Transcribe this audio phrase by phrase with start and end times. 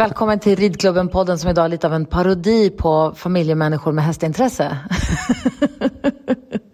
[0.00, 4.78] Välkommen till Ridklubben-podden som idag är lite av en parodi på familjemänniskor med hästintresse.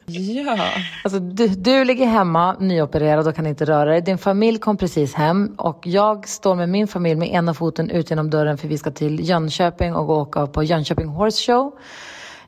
[0.07, 0.57] Ja.
[1.05, 4.01] Alltså, du, du ligger hemma nyopererad och kan inte röra dig.
[4.01, 8.11] Din familj kom precis hem och jag står med min familj med ena foten ut
[8.11, 11.73] genom dörren för vi ska till Jönköping och åka på Jönköping Horse Show.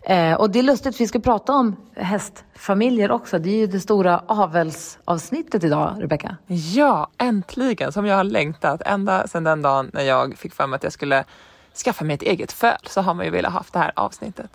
[0.02, 3.38] Eh, och det är lustigt, vi ska prata om hästfamiljer också.
[3.38, 6.37] Det är ju det stora avelsavsnittet idag, Rebecka.
[6.47, 7.93] ja, äntligen.
[7.93, 8.83] Som jag har längtat.
[8.87, 11.24] Ända sedan den dagen när jag fick för mig att jag skulle
[11.84, 14.51] skaffa mig ett eget föl så har man ju velat haft det här avsnittet.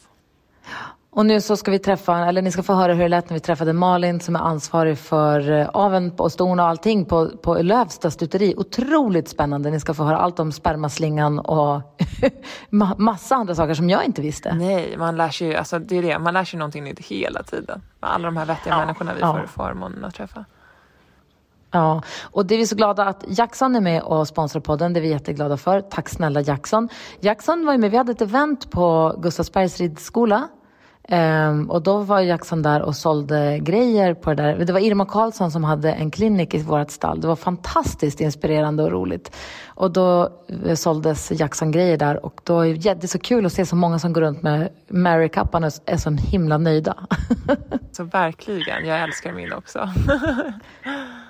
[1.16, 3.34] Och nu så ska vi träffa, eller ni ska få höra hur det lät när
[3.34, 7.56] vi träffade Malin som är ansvarig för eh, aveln och ston och allting på, på
[7.62, 8.54] Lövsta stuteri.
[8.58, 9.72] Otroligt spännande.
[9.72, 11.82] Ni ska få höra allt om spermaslingan och
[12.70, 14.56] ma- massa andra saker som jag inte visste.
[14.56, 17.44] Nej, man lär sig ju, alltså det är det, man lär sig någonting nytt hela
[17.44, 17.82] tiden.
[18.00, 19.34] Med alla de här vettiga människorna vi Ja.
[19.42, 20.46] får förmånen att träffa.
[21.72, 24.94] Ja, och det är vi så glada att Jackson är med och sponsrar podden.
[24.94, 25.82] Det är vi jätteglada för.
[25.82, 26.90] Tack snälla Jackson.
[27.20, 30.48] Jackson var ju med, vi hade ett event på Gustavsbergs ridskola.
[31.10, 34.66] Um, och då var Jackson där och sålde grejer på det där.
[34.66, 37.22] Det var Irma Karlsson som hade en klinik i vårt stall.
[37.22, 39.36] Det var fantastiskt inspirerande och roligt.
[39.76, 40.30] Och då
[40.66, 44.00] eh, såldes Jackson grejer där och då är det så kul att se så många
[44.00, 47.08] som går runt med Mary-kappan och är så himla nöjda.
[47.92, 49.80] Så verkligen, jag älskar min också.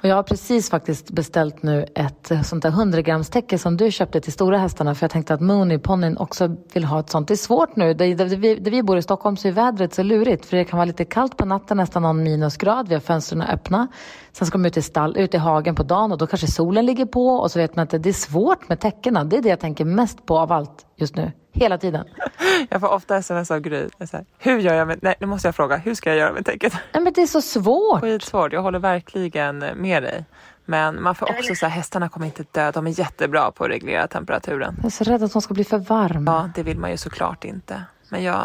[0.04, 3.78] Och jag har precis faktiskt beställt nu ett eh, sånt där 100 grams täcke som
[3.78, 7.10] du köpte till stora hästarna för jag tänkte att Mooney, ponnyn, också vill ha ett
[7.10, 7.28] sånt.
[7.28, 7.94] Det är svårt nu.
[7.94, 10.66] Där, där, vi, där vi bor i Stockholm så är vädret så lurigt för det
[10.66, 12.88] kan vara lite kallt på natten, nästan någon minusgrad.
[12.88, 13.88] Vi har fönstren öppna.
[14.32, 16.86] Sen ska de ut i, stall, ut i hagen på dagen och då kanske solen
[16.86, 18.33] ligger på och så vet man att det är svårt
[18.68, 19.24] med täckena.
[19.24, 21.32] Det är det jag tänker mest på av allt just nu.
[21.52, 22.06] Hela tiden.
[22.70, 23.88] Jag får ofta sms av Gry.
[24.00, 26.46] Här, Hur gör jag med, nej nu måste jag fråga, hur ska jag göra med
[26.46, 26.74] täcket?
[26.94, 28.02] Nej, men det är så svårt.
[28.02, 30.26] Skitsvårt, jag håller verkligen med dig.
[30.66, 34.08] Men man får också säga hästarna kommer inte dö, de är jättebra på att reglera
[34.08, 34.76] temperaturen.
[34.78, 36.32] Jag är så rädd att de ska bli för varma.
[36.32, 37.84] Ja, det vill man ju såklart inte.
[38.10, 38.44] Men jag,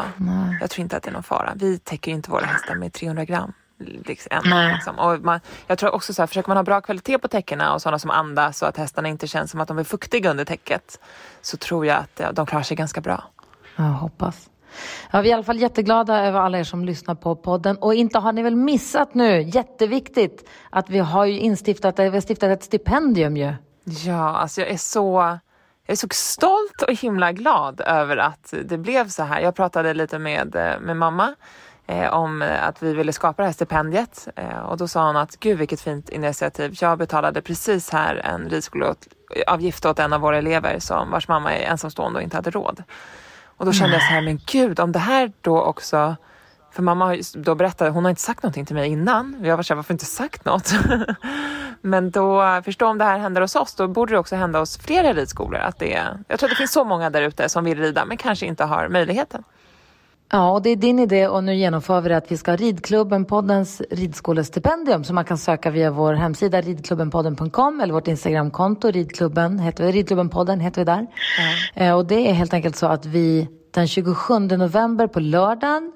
[0.61, 1.53] jag tror inte att det är någon fara.
[1.55, 3.53] Vi täcker ju inte våra hästar med 300 gram.
[3.79, 4.99] Liksom, liksom.
[4.99, 7.81] och man, jag tror också så här, försöker man ha bra kvalitet på täckena och
[7.81, 10.99] sådana som andas så att hästarna inte känns som att de är fuktiga under täcket
[11.41, 13.23] så tror jag att ja, de klarar sig ganska bra.
[13.75, 14.49] Jag hoppas.
[15.11, 17.77] Ja, vi är i alla fall jätteglada över alla er som lyssnar på podden.
[17.77, 22.21] Och inte har ni väl missat nu, jätteviktigt, att vi har ju instiftat, vi har
[22.21, 23.53] stiftat ett stipendium ju.
[23.83, 25.39] Ja, alltså jag är så
[25.89, 29.41] jag är så stolt och himla glad över att det blev så här.
[29.41, 31.35] Jag pratade lite med, eh, med mamma
[31.89, 35.17] eh, om eh, att vi ville skapa det här stipendiet eh, och då sa hon
[35.17, 36.75] att gud vilket fint initiativ.
[36.81, 41.71] Jag betalade precis här en ridskoleavgift åt en av våra elever som vars mamma är
[41.71, 42.83] ensamstående och inte hade råd.
[43.45, 46.15] Och då kände jag så här, men gud om det här då också
[46.71, 49.35] för mamma har ju då berättat, hon har inte sagt någonting till mig innan.
[49.43, 50.73] Jag var såhär, varför inte sagt något?
[51.81, 54.77] Men då, förstå om det här händer hos oss, då borde det också hända hos
[54.77, 55.59] flera ridskolor.
[55.59, 58.17] Att det, jag tror att det finns så många där ute som vill rida men
[58.17, 59.43] kanske inte har möjligheten.
[60.31, 62.55] Ja, och det är din idé och nu genomför vi det att vi ska ha
[62.55, 69.59] Ridklubben, poddens ridskolestipendium som man kan söka via vår hemsida ridklubbenpodden.com eller vårt Instagramkonto ridklubben,
[69.59, 71.07] heter vi, ridklubbenpodden heter vi där.
[71.75, 75.91] Eh, och det är helt enkelt så att vi den 27 november på lördagen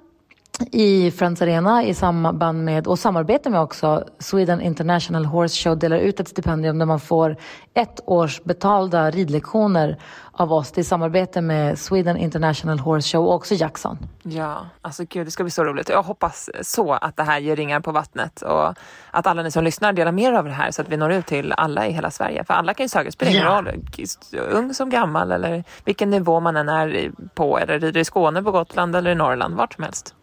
[0.71, 5.97] i Friends Arena i samband med och samarbete med också Sweden International Horse Show delar
[5.97, 7.35] ut ett stipendium där man får
[7.73, 9.97] ett års betalda ridlektioner
[10.31, 10.71] av oss.
[10.71, 13.97] Det är samarbete med Sweden International Horse Show och också Jackson.
[14.23, 15.89] Ja, alltså gud det ska bli så roligt.
[15.89, 18.73] Jag hoppas så att det här ger ringar på vattnet och
[19.11, 21.25] att alla ni som lyssnar delar mer av det här så att vi når ut
[21.25, 22.43] till alla i hela Sverige.
[22.43, 23.61] För alla kan ju söka, det spelar ingen Ja.
[23.61, 23.83] roll,
[24.51, 28.51] ung som gammal eller vilken nivå man än är på eller rider i Skåne, på
[28.51, 30.15] Gotland eller i Norrland, vart som helst.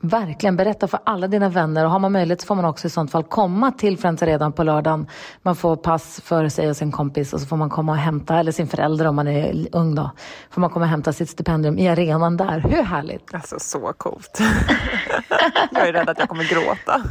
[0.00, 2.90] Verkligen, berätta för alla dina vänner och har man möjlighet så får man också i
[2.90, 5.06] sånt fall komma till Friends Arena på lördagen.
[5.42, 8.38] Man får pass för sig och sin kompis och så får man komma och hämta,
[8.38, 10.10] eller sin förälder om man är ung då,
[10.50, 12.60] får man komma och hämta sitt stipendium i arenan där.
[12.60, 13.34] Hur härligt?
[13.34, 14.40] Alltså så coolt.
[15.70, 17.02] jag är rädd att jag kommer gråta.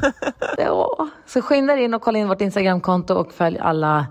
[0.57, 1.07] Ja.
[1.25, 4.05] Så skynda in och kolla in vårt Instagramkonto och följ alla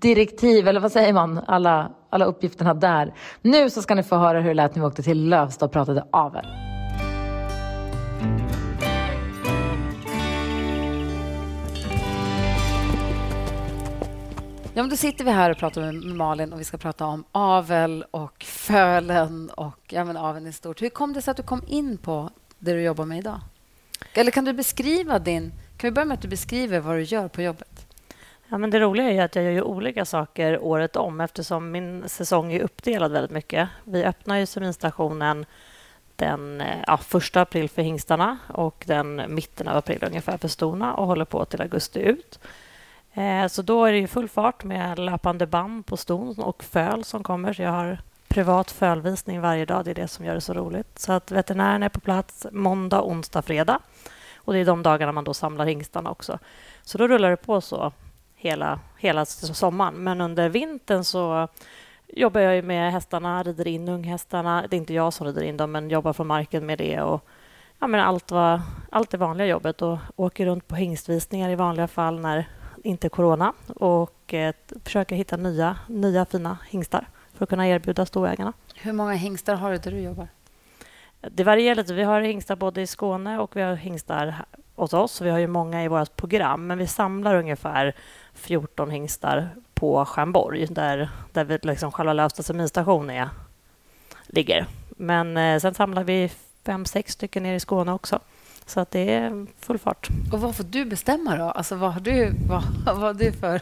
[0.00, 3.14] direktiv, eller vad säger man, alla, alla uppgifterna där.
[3.42, 5.72] Nu så ska ni få höra hur det lät när vi åkte till Lövsta och
[5.72, 6.69] pratade avel.
[14.80, 17.24] Ja, men då sitter vi här och pratar med Malin och vi ska prata om
[17.32, 20.82] avel och fölen och ja, men aveln i stort.
[20.82, 23.40] Hur kom det sig att du kom in på det du jobbar med idag?
[24.14, 25.52] Eller kan du beskriva din...
[25.76, 27.86] Kan vi börja med att du beskriver vad du gör på jobbet?
[28.48, 32.52] Ja, men det roliga är att jag gör olika saker året om eftersom min säsong
[32.52, 33.68] är uppdelad väldigt mycket.
[33.84, 35.46] Vi öppnar ju seminstationen
[36.16, 40.94] den eh, ja, första april för hingstarna och den mitten av april ungefär för stona
[40.94, 42.38] och håller på till augusti ut.
[43.14, 47.22] Eh, så då är det full fart med löpande band på ston och föl som
[47.22, 47.52] kommer.
[47.52, 47.98] Så jag har
[48.28, 49.84] privat fölvisning varje dag.
[49.84, 50.98] Det är det som gör det så roligt.
[50.98, 53.78] Så att veterinären är på plats måndag, onsdag, fredag.
[54.36, 56.38] Och Det är de dagarna man då samlar hingstarna också.
[56.82, 57.92] Så då rullar det på så
[58.34, 59.94] hela, hela sommaren.
[59.94, 61.48] Men under vintern så
[62.06, 64.66] jobbar jag med hästarna, rider in unghästarna.
[64.70, 67.00] Det är inte jag som rider in dem, men jobbar från marken med det.
[67.00, 67.24] Och,
[67.78, 68.60] ja, men allt, var,
[68.90, 72.48] allt det vanliga jobbet och åker runt på hingstvisningar i vanliga fall när
[72.84, 74.54] inte corona och eh,
[74.84, 78.52] försöker hitta nya, nya fina hingstar för att kunna erbjuda storägarna.
[78.74, 80.28] Hur många hingstar har du där du jobbar?
[81.20, 81.94] Det varierar lite.
[81.94, 84.34] Vi har hingstar både i Skåne och vi har hingstar
[84.74, 85.20] hos oss.
[85.20, 87.94] Vi har ju många i vårt program, men vi samlar ungefär
[88.34, 93.28] 14 hingstar på Stjärnborg där, där vi liksom själva Lövsta seminstation är,
[94.26, 94.66] ligger.
[94.88, 96.30] Men eh, sen samlar vi
[96.64, 98.20] fem, sex stycken nere i Skåne också.
[98.70, 100.08] Så att det är full fart.
[100.32, 101.44] Och vad får du bestämma då?
[101.44, 103.60] Alltså vad har du, vad, vad har du för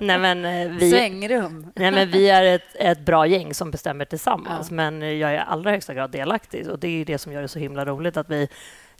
[0.00, 1.72] nej, men, eh, vi, svängrum?
[1.74, 4.66] Nej, men vi är ett, ett bra gäng som bestämmer tillsammans.
[4.70, 4.74] Ja.
[4.74, 6.68] Men jag är i allra högsta grad delaktig.
[6.68, 8.48] Och det är det som gör det så himla roligt att vi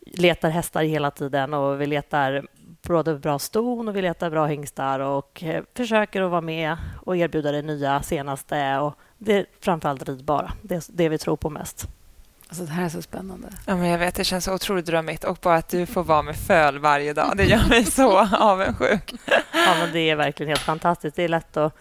[0.06, 2.46] letar hästar hela tiden och vi letar
[2.82, 7.16] både bra ston och vi letar bra hingstar och eh, försöker att vara med och
[7.16, 10.52] erbjuda det nya, senaste och det framförallt ridbara.
[10.62, 11.88] Det, det vi tror på mest.
[12.48, 13.48] Alltså, det här är så spännande.
[13.66, 15.24] Ja, men jag vet, det känns så otroligt drömmigt.
[15.24, 19.14] Och bara att du får vara med föl varje dag, det gör mig så avundsjuk.
[19.52, 21.16] Ja, men det är verkligen helt fantastiskt.
[21.16, 21.74] Det är lätt att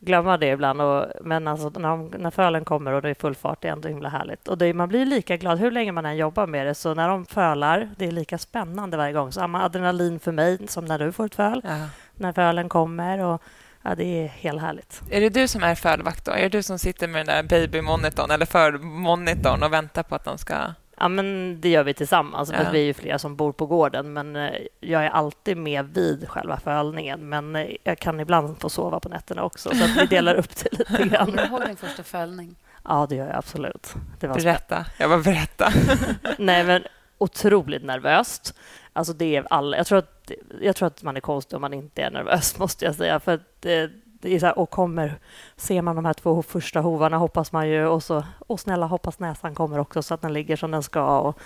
[0.00, 0.80] glömma det ibland.
[0.80, 3.88] Och, men alltså, när, när fölen kommer och det är full fart, det är ändå
[3.88, 4.48] himla härligt.
[4.48, 6.74] Och det, man blir lika glad hur länge man än jobbar med det.
[6.74, 9.32] Så när de fölar, det är lika spännande varje gång.
[9.32, 11.60] Samma adrenalin för mig som när du får ett föl.
[11.64, 11.86] Ja.
[12.14, 13.18] När fölen kommer.
[13.18, 13.42] Och,
[13.82, 15.02] Ja, det är helt härligt.
[15.10, 16.32] Är det du som är fölvakt då?
[16.32, 20.24] Är det du som sitter med den där babymonitorn eller förmonitorn och väntar på att
[20.24, 20.54] de ska...
[20.96, 22.52] Ja, men det gör vi tillsammans.
[22.52, 22.70] Ja.
[22.72, 24.50] Vi är ju flera som bor på gården, men eh,
[24.80, 27.28] jag är alltid med vid själva fölningen.
[27.28, 30.56] Men eh, jag kan ibland få sova på nätterna också, så att vi delar upp
[30.56, 31.26] det lite grann.
[31.26, 32.56] Kommer du ihåg din första fölning?
[32.84, 33.94] Ja, det gör jag absolut.
[34.20, 34.84] Det var berätta.
[34.98, 35.72] Jag var berätta.
[36.38, 36.82] Nej, men
[37.18, 38.54] otroligt nervöst.
[38.92, 40.19] Alltså det är alla, jag, tror att,
[40.60, 43.20] jag tror att man är konstig om man inte är nervös, måste jag säga.
[43.20, 43.90] För det, eh,
[44.22, 45.18] det är så här, och kommer,
[45.56, 49.18] ser man de här två första hovarna hoppas man ju, och så, och snälla hoppas
[49.18, 51.18] näsan kommer också så att den ligger som den ska.
[51.18, 51.38] Och,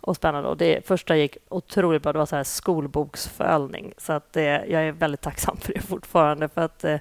[0.00, 0.48] och spännande.
[0.48, 2.12] Och det första gick otroligt bra.
[2.12, 3.92] Det var så här skolboksfölning.
[3.98, 6.48] Så att det, jag är väldigt tacksam för det fortfarande.
[6.48, 6.98] För att eh,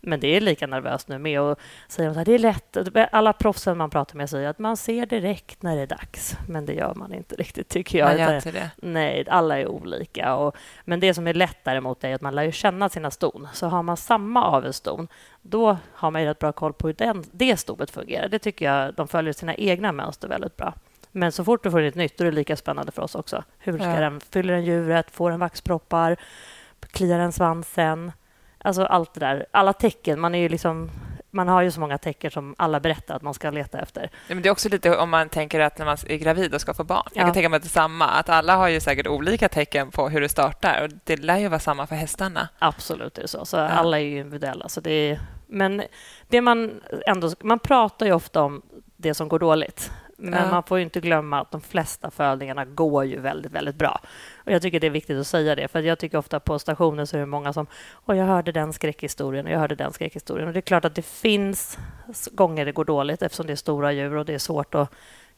[0.00, 1.40] men det är lika nervöst nu med.
[1.40, 1.58] Och
[1.88, 2.76] säger så här, det är lätt.
[3.12, 6.36] Alla proffsen man pratar med säger att man ser direkt när det är dags.
[6.48, 8.08] Men det gör man inte riktigt, tycker jag.
[8.08, 8.70] Man gör inte det.
[8.76, 10.34] Nej, alla är olika.
[10.34, 13.48] Och, men det som är lätt däremot är att man lär ju känna sina ston.
[13.52, 15.08] Så har man samma avelston,
[15.42, 18.28] då har man ju rätt bra koll på hur den, det stoet fungerar.
[18.28, 20.74] Det tycker jag de följer sina egna mönster väldigt bra.
[21.12, 23.44] Men så fort du får ett nytt, då är det lika spännande för oss också.
[23.58, 24.00] Hur ska ja.
[24.00, 25.10] den, fyller den djuret?
[25.10, 26.16] Får den vaxproppar?
[26.80, 28.12] Kliar den svansen?
[28.58, 29.46] Alltså allt det där.
[29.50, 30.20] Alla tecken.
[30.20, 30.90] Man är ju liksom
[31.30, 34.02] man har ju så många tecken som alla berättar att man ska leta efter.
[34.02, 36.60] Ja, men det är också lite om man tänker att när man är gravid och
[36.60, 37.08] ska få barn.
[37.14, 39.90] Jag kan tänka mig att det är samma, att alla har ju säkert olika tecken
[39.90, 40.82] på hur det startar.
[40.82, 42.48] Och det lär ju vara samma för hästarna.
[42.58, 43.44] Absolut, det är så.
[43.44, 43.68] Så ja.
[43.68, 44.68] alla är ju individuella.
[44.68, 45.82] Så det är, men
[46.28, 47.30] det man ändå...
[47.40, 48.62] Man pratar ju ofta om
[48.96, 49.90] det som går dåligt.
[50.20, 50.50] Men ja.
[50.50, 54.00] man får inte glömma att de flesta födningarna går ju väldigt, väldigt bra.
[54.36, 57.06] Och Jag tycker det är viktigt att säga det, för jag tycker ofta på stationen
[57.06, 60.48] så är det många som och jag hörde den skräckhistorien och jag hörde den skräckhistorien.
[60.48, 61.78] Och det är klart att det finns
[62.32, 64.92] gånger det går dåligt eftersom det är stora djur och det är svårt att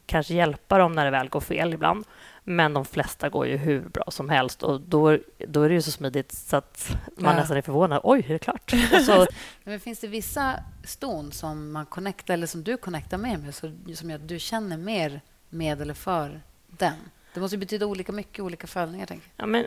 [0.06, 2.04] kanske hjälpa dem när det väl går fel ibland.
[2.44, 5.82] Men de flesta går ju hur bra som helst och då, då är det ju
[5.82, 7.40] så smidigt så att man ja.
[7.40, 8.00] nästan är förvånad.
[8.04, 8.74] Oj, är det klart?
[9.06, 9.26] Så...
[9.64, 10.54] Men finns det vissa
[10.84, 14.38] ston som man connectar, eller som du connectar med, med så, som gör att du
[14.38, 16.96] känner mer med eller för den?
[17.34, 19.06] Det måste betyda olika mycket, olika följningar.
[19.06, 19.44] Tänker jag.
[19.44, 19.66] Ja, men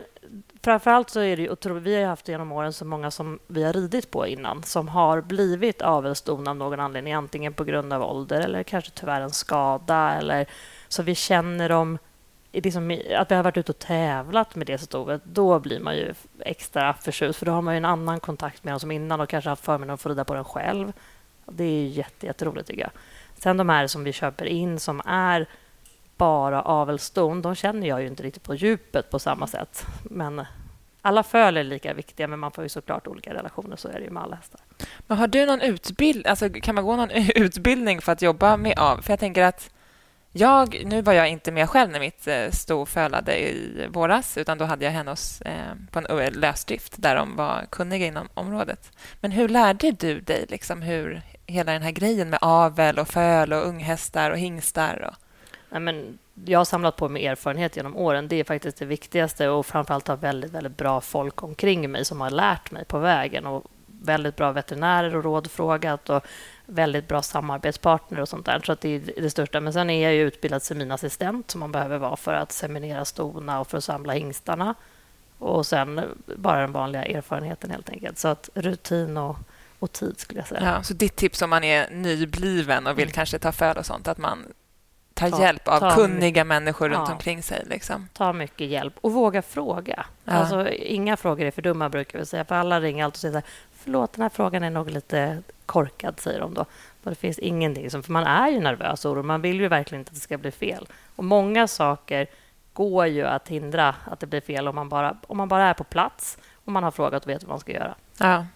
[0.62, 1.82] framförallt så är det otroligt.
[1.82, 5.20] Vi har haft genom åren så många som vi har ridit på innan som har
[5.20, 10.14] blivit avelston av någon anledning, antingen på grund av ålder eller kanske tyvärr en skada.
[10.14, 10.46] Eller,
[10.88, 11.98] så vi känner dem
[12.60, 16.14] liksom, att vi har varit ute och tävlat med det stovet, då blir man ju
[16.38, 17.38] extra förtjust.
[17.38, 19.94] För då har man en annan kontakt med dem som innan och kanske haft förmånen
[19.94, 20.92] att få rida på den själv.
[21.46, 22.90] Det är jätte, jätteroligt, tycker jag.
[23.38, 25.46] Sen de här som vi köper in som är
[26.16, 29.86] bara avelston, de känner jag ju inte riktigt på djupet på samma sätt.
[30.02, 30.46] Men
[31.02, 33.76] alla föl är lika viktiga, men man får ju såklart olika relationer.
[33.76, 34.60] Så är det ju med alla hästar.
[35.06, 36.26] Men har du någon utbildning?
[36.26, 39.02] Alltså, kan man gå någon utbildning för att jobba med av?
[39.02, 39.70] För jag tänker att
[40.36, 44.58] jag, nu var jag inte med själv när mitt eh, sto fölade i våras utan
[44.58, 48.92] då hade jag henne hos, eh, på en lösdrift där de var kunniga inom området.
[49.20, 53.52] Men hur lärde du dig liksom hur hela den här grejen med avel och föl
[53.52, 55.10] och unghästar och hingstar?
[55.10, 55.14] Och...
[55.70, 58.28] Nej, men jag har samlat på mig erfarenhet genom åren.
[58.28, 62.20] Det är faktiskt det viktigaste och framförallt ha väldigt, väldigt bra folk omkring mig som
[62.20, 66.26] har lärt mig på vägen och väldigt bra veterinärer och rådfrågat och
[66.66, 68.62] väldigt bra samarbetspartner och sånt där.
[68.66, 69.60] Så att det är det största.
[69.60, 73.60] Men sen är jag ju utbildad seminassistent som man behöver vara för att seminera stona
[73.60, 74.74] och för att samla hingstarna.
[75.38, 76.00] Och sen
[76.36, 78.18] bara den vanliga erfarenheten helt enkelt.
[78.18, 79.36] Så att rutin och,
[79.78, 80.62] och tid skulle jag säga.
[80.64, 83.12] Ja, så ditt tips om man är nybliven och vill mm.
[83.12, 84.44] kanske ta föl och sånt, att man
[85.14, 87.62] tar ta, hjälp av ta kunniga mycket, människor runt ja, omkring sig.
[87.66, 88.08] Liksom.
[88.12, 90.06] Ta mycket hjälp och våga fråga.
[90.24, 90.32] Ja.
[90.32, 92.44] Alltså, inga frågor är för dumma, brukar vi säga.
[92.44, 93.42] För alla ringer alltid och säger
[93.84, 96.60] förlåt, den här frågan är nog lite korkad, säger de då.
[97.04, 98.02] Och det finns ingenting som...
[98.02, 99.24] För man är ju nervös och orolig.
[99.24, 100.88] Man vill ju verkligen inte att det ska bli fel.
[101.16, 102.26] Och många saker
[102.72, 105.74] går ju att hindra att det blir fel om man bara, om man bara är
[105.74, 107.94] på plats och man har frågat och vet vad man ska göra.
[108.18, 108.46] Ja.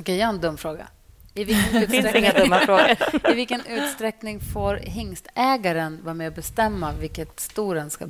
[0.00, 0.86] Okej, jag har en dum fråga.
[1.34, 2.24] I vilken, utsträckning,
[3.32, 8.06] I vilken utsträckning får hingstägaren vara med och bestämma vilket sto den ska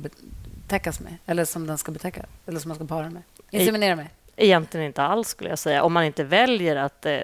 [0.67, 1.17] täckas med?
[1.25, 2.25] Eller som den ska betäcka?
[2.45, 3.21] Eller som man ska para med?
[3.51, 4.07] Inseminera med?
[4.35, 5.83] Egentligen inte alls, skulle jag säga.
[5.83, 7.19] Om man inte väljer att, eh,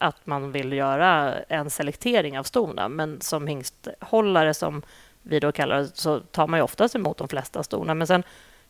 [0.00, 2.88] att man vill göra en selektering av stona.
[2.88, 4.82] Men som hingsthållare, som
[5.22, 7.94] vi då kallar det, så tar man ju oftast emot de flesta stona.
[7.94, 8.22] Men sen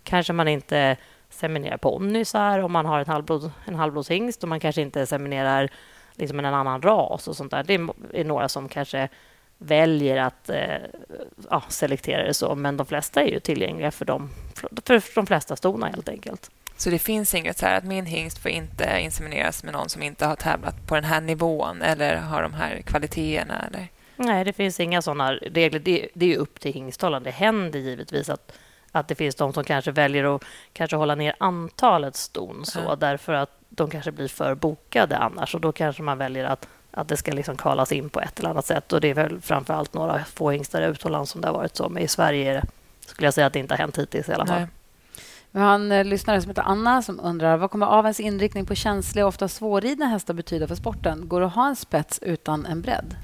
[0.04, 0.96] kanske man inte
[1.30, 5.70] seminerar ponnysar om man har en, halvblod, en halvblodshingst och man kanske inte seminerar
[6.14, 7.64] liksom en annan ras och sånt där.
[7.64, 7.74] Det
[8.20, 9.08] är några som kanske
[9.58, 10.76] väljer att eh,
[11.50, 14.30] ja, selektera det så, men de flesta är ju tillgängliga för de,
[14.84, 16.50] för de flesta stona helt enkelt.
[16.76, 20.02] Så det finns inget så här att min hingst får inte insemineras med någon som
[20.02, 23.64] inte har tävlat på den här nivån eller har de här kvaliteterna?
[23.66, 23.88] Eller?
[24.16, 25.78] Nej, det finns inga sådana regler.
[25.78, 27.22] Det, det är upp till hingsthållaren.
[27.22, 28.52] Det händer givetvis att,
[28.92, 30.42] att det finns de som kanske väljer att
[30.72, 32.96] kanske hålla ner antalet ston så, ja.
[32.96, 35.54] därför att de kanske blir för bokade annars.
[35.54, 38.50] Och Då kanske man väljer att, att det ska liksom kalas in på ett eller
[38.50, 38.92] annat sätt.
[38.92, 41.88] Och Det är väl framför allt några få hingstar utomlands som det har varit så.
[41.88, 42.64] Men i Sverige det,
[43.06, 44.60] skulle jag säga att det inte har hänt hittills i alla fall.
[44.60, 44.68] Nej.
[45.56, 48.74] Vi har en eh, lyssnare som heter Anna som undrar vad kommer avens inriktning på
[48.74, 51.28] känsliga och ofta svårridna hästar betyda för sporten?
[51.28, 53.16] Går det att ha en spets utan en bredd?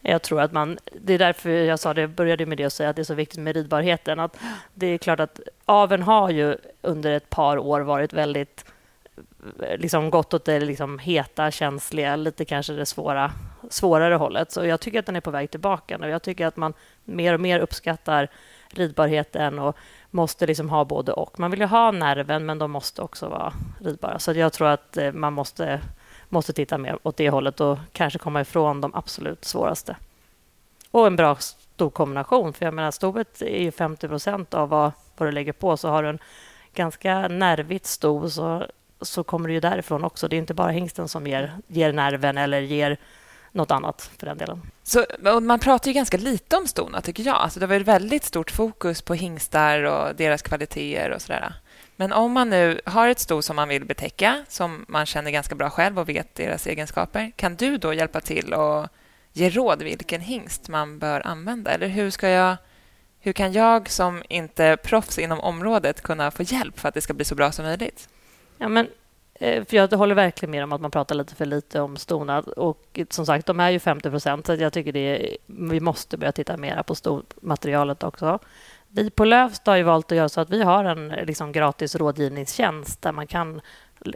[0.00, 0.78] Jag tror att man...
[1.00, 3.14] Det är därför jag sa det, började med det och säga att det är så
[3.14, 4.20] viktigt med ridbarheten.
[4.20, 4.36] Att
[4.74, 8.64] det är klart att aveln har ju under ett par år varit väldigt
[9.62, 13.32] eh, liksom gått åt det liksom heta, känsliga, lite kanske det svåra,
[13.70, 14.52] svårare hållet.
[14.52, 16.08] Så jag tycker att den är på väg tillbaka nu.
[16.08, 18.28] Jag tycker att man mer och mer uppskattar
[18.68, 19.76] ridbarheten och
[20.10, 21.40] måste liksom ha både och.
[21.40, 24.18] Man vill ju ha nerven, men de måste också vara ridbara.
[24.18, 25.80] Så jag tror att eh, man måste,
[26.28, 29.96] måste titta mer åt det hållet och kanske komma ifrån de absolut svåraste.
[30.90, 35.28] Och en bra storkombination, för jag menar stovet är ju 50 procent av vad, vad
[35.28, 35.76] du lägger på.
[35.76, 36.18] Så har du en
[36.74, 38.66] ganska nervigt sto så,
[39.00, 40.28] så kommer det ju därifrån också.
[40.28, 42.96] Det är inte bara hingsten som ger, ger nerven eller ger
[43.52, 44.62] nåt annat för den delen.
[44.82, 45.04] Så,
[45.40, 47.36] man pratar ju ganska lite om stona, tycker jag.
[47.36, 51.54] Alltså, det var ett väldigt stort fokus på hingstar och deras kvaliteter och sådär.
[51.96, 55.54] Men om man nu har ett sto som man vill betäcka, som man känner ganska
[55.54, 58.88] bra själv och vet deras egenskaper, kan du då hjälpa till och
[59.32, 61.70] ge råd vilken hingst man bör använda?
[61.70, 62.56] Eller hur ska jag...
[63.22, 67.00] Hur kan jag som inte är proffs inom området kunna få hjälp för att det
[67.00, 68.08] ska bli så bra som möjligt?
[68.58, 68.88] Ja, men
[69.42, 72.40] Eh, för jag håller verkligen med om att man pratar lite för lite om stona.
[72.40, 76.16] Och som sagt, de är ju 50 procent, så jag tycker det är, vi måste
[76.16, 78.38] börja titta mer på stonmaterialet också.
[78.88, 83.02] Vi på Lövsta har valt att göra så att vi har en liksom, gratis rådgivningstjänst
[83.02, 83.60] där man kan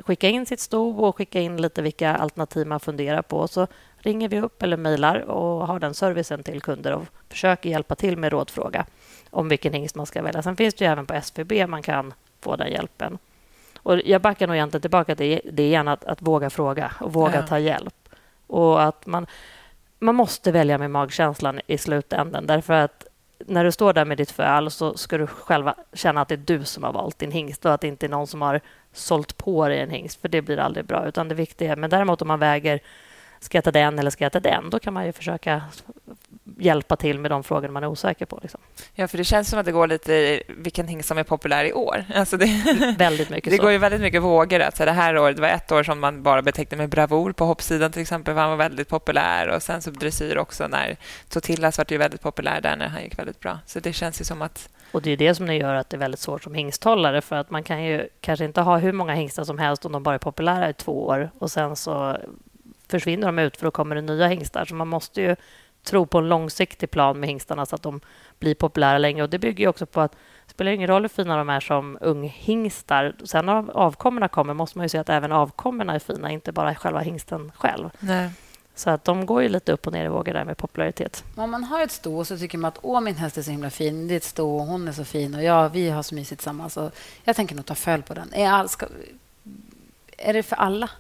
[0.05, 3.49] skicka in sitt sto och skicka in lite vilka alternativ man funderar på.
[3.49, 3.67] Så
[3.97, 8.17] ringer vi upp eller mejlar och har den servicen till kunder och försöker hjälpa till
[8.17, 8.87] med rådfråga
[9.31, 10.43] om vilken hingst man ska välja.
[10.43, 13.19] Sen finns det även på SVB man kan få den hjälpen.
[13.85, 17.35] Och jag backar nog egentligen tillbaka till det igen att, att våga fråga och våga
[17.35, 17.47] ja.
[17.47, 18.09] ta hjälp.
[18.47, 19.27] Och att man,
[19.99, 22.47] man måste välja med magkänslan i slutändan.
[22.47, 23.07] Därför att
[23.47, 26.59] när du står där med ditt föl så ska du själv känna att det är
[26.59, 28.61] du som har valt din hingst och att det inte är någon som har
[28.93, 31.09] sålt på dig en hingst, för det blir aldrig bra.
[31.09, 32.81] Utan det viktiga men däremot om man väger
[33.45, 34.71] ska jag ta den eller ska jag ta den?
[34.71, 35.63] Då kan man ju försöka
[36.59, 38.39] hjälpa till med de frågor man är osäker på.
[38.43, 38.61] Liksom.
[38.95, 41.73] Ja, för det känns som att det går lite vilken hingst som är populär i
[41.73, 42.05] år.
[42.15, 42.47] Alltså det,
[42.99, 43.63] väldigt mycket det så.
[43.63, 44.61] går ju väldigt mycket vågor.
[44.61, 47.45] Alltså det här året det var ett år som man bara betecknade med bravur på
[47.45, 50.97] hoppsidan till exempel, han var väldigt populär och sen så dressyr också när
[51.29, 53.59] Totillas var ju väldigt populär där när han gick väldigt bra.
[53.67, 55.99] Så det känns ju som att och Det är det som gör att det är
[55.99, 59.45] väldigt svårt som hingsthållare för att man kan ju kanske inte ha hur många hingstar
[59.45, 62.17] som helst om de bara är populära i två år och sen så
[62.89, 64.65] försvinner de ut för då kommer det nya hingstar.
[64.65, 65.37] Så man måste ju
[65.85, 68.01] tro på en långsiktig plan med hingstarna så att de
[68.39, 69.23] blir populära länge.
[69.23, 70.13] Och Det bygger också på att
[70.47, 73.15] det spelar ingen roll hur fina de är som unghingstar.
[73.25, 76.75] Sen när avkommorna kommer måste man ju se att även avkommorna är fina, inte bara
[76.75, 77.91] själva hingsten själv.
[77.99, 78.31] Nej.
[78.77, 81.25] Så att de går ju lite upp och ner i vågor där med popularitet.
[81.37, 83.71] Om man har ett sto så tycker man att åh, min häst är så himla
[83.71, 84.09] fin.
[84.09, 86.41] Det är ett sto och hon är så fin och ja, vi har så mysigt
[86.41, 86.79] tillsammans.
[87.25, 88.35] jag tänker nog ta följ på den.
[88.35, 88.87] Är, all, ska,
[90.19, 90.91] är det för alla?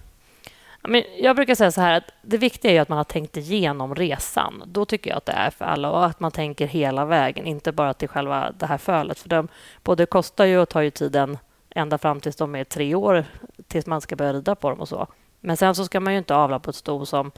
[0.89, 3.95] Men jag brukar säga så här att det viktiga är att man har tänkt igenom
[3.95, 4.63] resan.
[4.67, 7.73] Då tycker jag att det är för alla och att man tänker hela vägen, inte
[7.73, 9.19] bara till själva det här fölet.
[9.19, 9.49] För de
[9.83, 11.39] både kostar ju och tar ju tiden
[11.71, 13.25] ända fram tills de är tre år,
[13.69, 15.07] tills man ska börja rida på dem och så.
[15.41, 17.33] Men sen så ska man ju inte avla på ett sto som,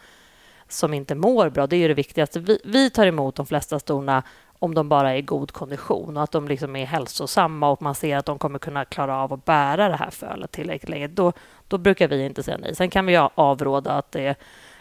[0.68, 1.66] som inte mår bra.
[1.66, 2.40] Det är ju det viktigaste.
[2.40, 4.22] Vi, vi tar emot de flesta storna
[4.58, 7.94] om de bara är i god kondition och att de liksom är hälsosamma och man
[7.94, 11.08] ser att de kommer kunna klara av att bära det här fölet tillräckligt länge.
[11.08, 11.32] Då,
[11.68, 12.74] då brukar vi inte säga nej.
[12.74, 14.36] Sen kan vi avråda att det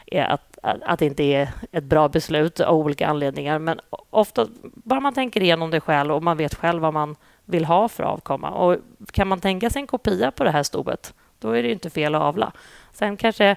[0.06, 3.60] är att, att det inte är ett bra beslut av olika anledningar.
[3.60, 7.16] Men ofta, bara man tänker igenom det själv och man vet själv vad man
[7.46, 8.50] vill ha för avkomma.
[8.50, 8.78] Och
[9.12, 12.16] kan man tänka sig en kopia på det här stoet, då är det inte fel
[12.16, 12.52] att avla.
[12.94, 13.56] Sen kanske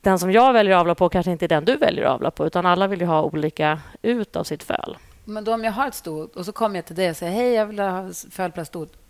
[0.00, 2.30] den som jag väljer att avla på kanske inte är den du väljer att avla
[2.30, 4.96] på, utan alla vill ju ha olika ut av sitt föl.
[5.24, 7.32] Men då om jag har ett sto och så kommer jag till dig och säger
[7.32, 8.08] hej, jag vill ha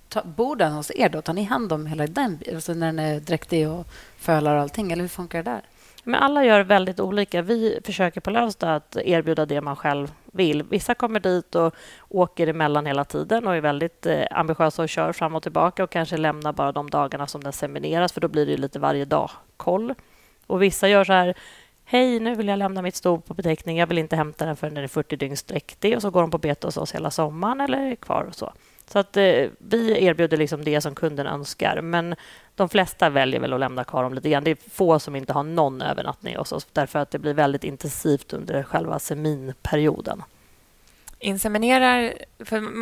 [0.08, 1.22] ta, Bor den hos er då?
[1.22, 3.86] Tar ni hand om hela den, alltså när den är dräktig och
[4.18, 4.92] fölar och allting?
[4.92, 5.62] Eller hur funkar det där?
[6.08, 7.42] Men alla gör väldigt olika.
[7.42, 10.62] Vi försöker på Lövsta att erbjuda det man själv vill.
[10.62, 11.74] Vissa kommer dit och
[12.08, 15.90] åker emellan hela tiden och är väldigt eh, ambitiösa och kör fram och tillbaka och
[15.90, 19.94] kanske lämnar bara de dagarna som den semineras, för då blir det lite varje dag-koll.
[20.46, 21.34] Och vissa gör så här
[21.88, 23.78] Hej, nu vill jag lämna mitt sto på beteckning.
[23.78, 25.96] Jag vill inte hämta den förrän den är 40 dygn dräktig.
[25.96, 28.22] Och så går de på bete hos oss hela sommaren eller är kvar.
[28.22, 28.52] Och så
[28.90, 31.80] så att, eh, vi erbjuder liksom det som kunden önskar.
[31.80, 32.14] Men
[32.54, 34.44] de flesta väljer väl att lämna kvar dem lite grann.
[34.44, 37.64] Det är få som inte har någon övernattning hos oss därför att det blir väldigt
[37.64, 40.22] intensivt under själva seminperioden.
[41.18, 42.14] Inseminerar...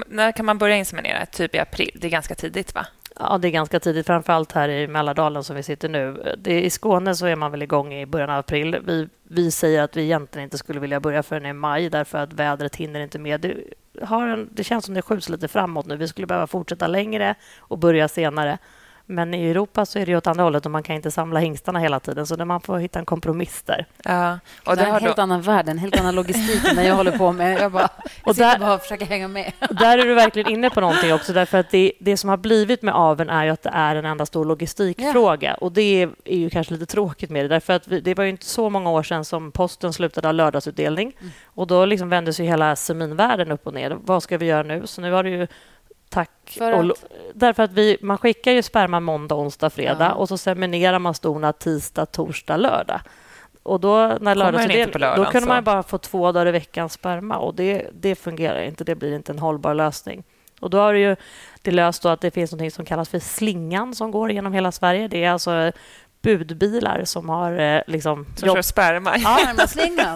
[0.08, 1.26] när kan man börja inseminera?
[1.26, 1.90] Typ i april?
[1.94, 2.86] Det är ganska tidigt, va?
[3.18, 6.34] Ja, det är ganska tidigt, framför allt här i Mälardalen som vi sitter nu.
[6.38, 8.78] Det, I Skåne så är man väl igång i början av april.
[8.86, 12.32] Vi, vi säger att vi egentligen inte skulle vilja börja förrän i maj därför att
[12.32, 13.40] vädret hinner inte med.
[13.40, 13.54] Det,
[14.02, 15.96] har en, det känns som det skjuts lite framåt nu.
[15.96, 18.58] Vi skulle behöva fortsätta längre och börja senare.
[19.06, 21.78] Men i Europa så är det åt andra hållet och man kan inte samla hingstarna
[21.78, 23.86] hela tiden så man får hitta en kompromiss där.
[24.04, 25.22] Ja, och det är en helt då...
[25.22, 27.60] annan värld, en helt annan logistik än jag håller på med.
[27.60, 27.88] Jag bara,
[28.22, 29.52] och där, bara försöker hänga med.
[29.70, 32.82] Där är du verkligen inne på någonting också därför att det, det som har blivit
[32.82, 35.54] med aven är ju att det är en enda stor logistikfråga ja.
[35.54, 38.24] och det är, är, ju kanske lite tråkigt med det därför att vi, det var
[38.24, 41.32] ju inte så många år sedan som posten slutade ha lördagsutdelning mm.
[41.44, 43.98] och då liksom vändes ju hela seminvärlden upp och ner.
[44.04, 44.86] Vad ska vi göra nu?
[44.86, 45.46] Så nu har det ju
[46.14, 46.30] tack.
[46.46, 47.04] För att...
[47.34, 50.12] därför att vi, man skickar ju sperma måndag, onsdag, fredag ja.
[50.12, 53.00] och så seminerar man storna tisdag, torsdag, lördag.
[53.62, 55.48] Och då, när lördagsutdelning, då kunde så.
[55.48, 58.84] man bara få två dagar i veckan sperma och det, det fungerar inte.
[58.84, 60.24] Det blir inte en hållbar lösning.
[60.60, 61.16] Och då har det ju
[61.62, 65.08] det löst att det finns något som kallas för slingan som går genom hela Sverige.
[65.08, 65.72] Det är alltså
[66.24, 67.52] budbilar som har...
[67.58, 68.56] Eh, liksom, som jobb...
[68.56, 69.16] kör sperma?
[69.18, 69.38] Ja,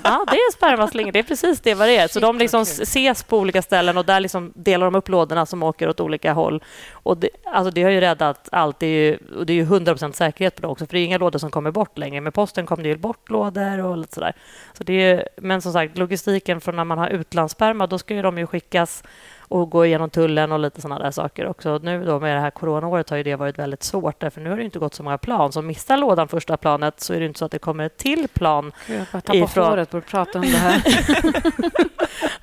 [0.05, 1.13] ja, det är spermaslingan.
[1.13, 2.09] Det är precis det vad det är.
[2.09, 5.63] Så de liksom ses på olika ställen och där liksom delar de upp lådorna som
[5.63, 6.63] åker åt olika håll.
[6.93, 8.79] Och det, alltså det har ju räddat allt.
[8.79, 11.05] Det är ju, och det är ju 100 säkerhet på det också, för det är
[11.05, 12.21] inga lådor som kommer bort längre.
[12.21, 14.33] Med posten kommer det ju bort lådor och lite sådär.
[14.73, 18.23] Så det är, men som sagt, logistiken från när man har utlandssperma, då ska ju
[18.23, 19.03] de ju skickas
[19.49, 21.81] och gå igenom tullen och lite sådana där saker också.
[21.83, 24.57] Nu då med det här coronaåret har ju det varit väldigt svårt därför nu har
[24.57, 25.53] det inte gått så många plan.
[25.53, 28.29] Så missar lådan första planet så är det inte så att det kommer ett till
[28.29, 28.73] plan.
[28.87, 29.69] Jag bara tappar ifrån...
[29.69, 30.83] håret på att prata om det här.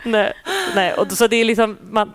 [0.10, 0.34] nej,
[0.76, 1.78] nej, och så det är liksom...
[1.82, 2.14] Man,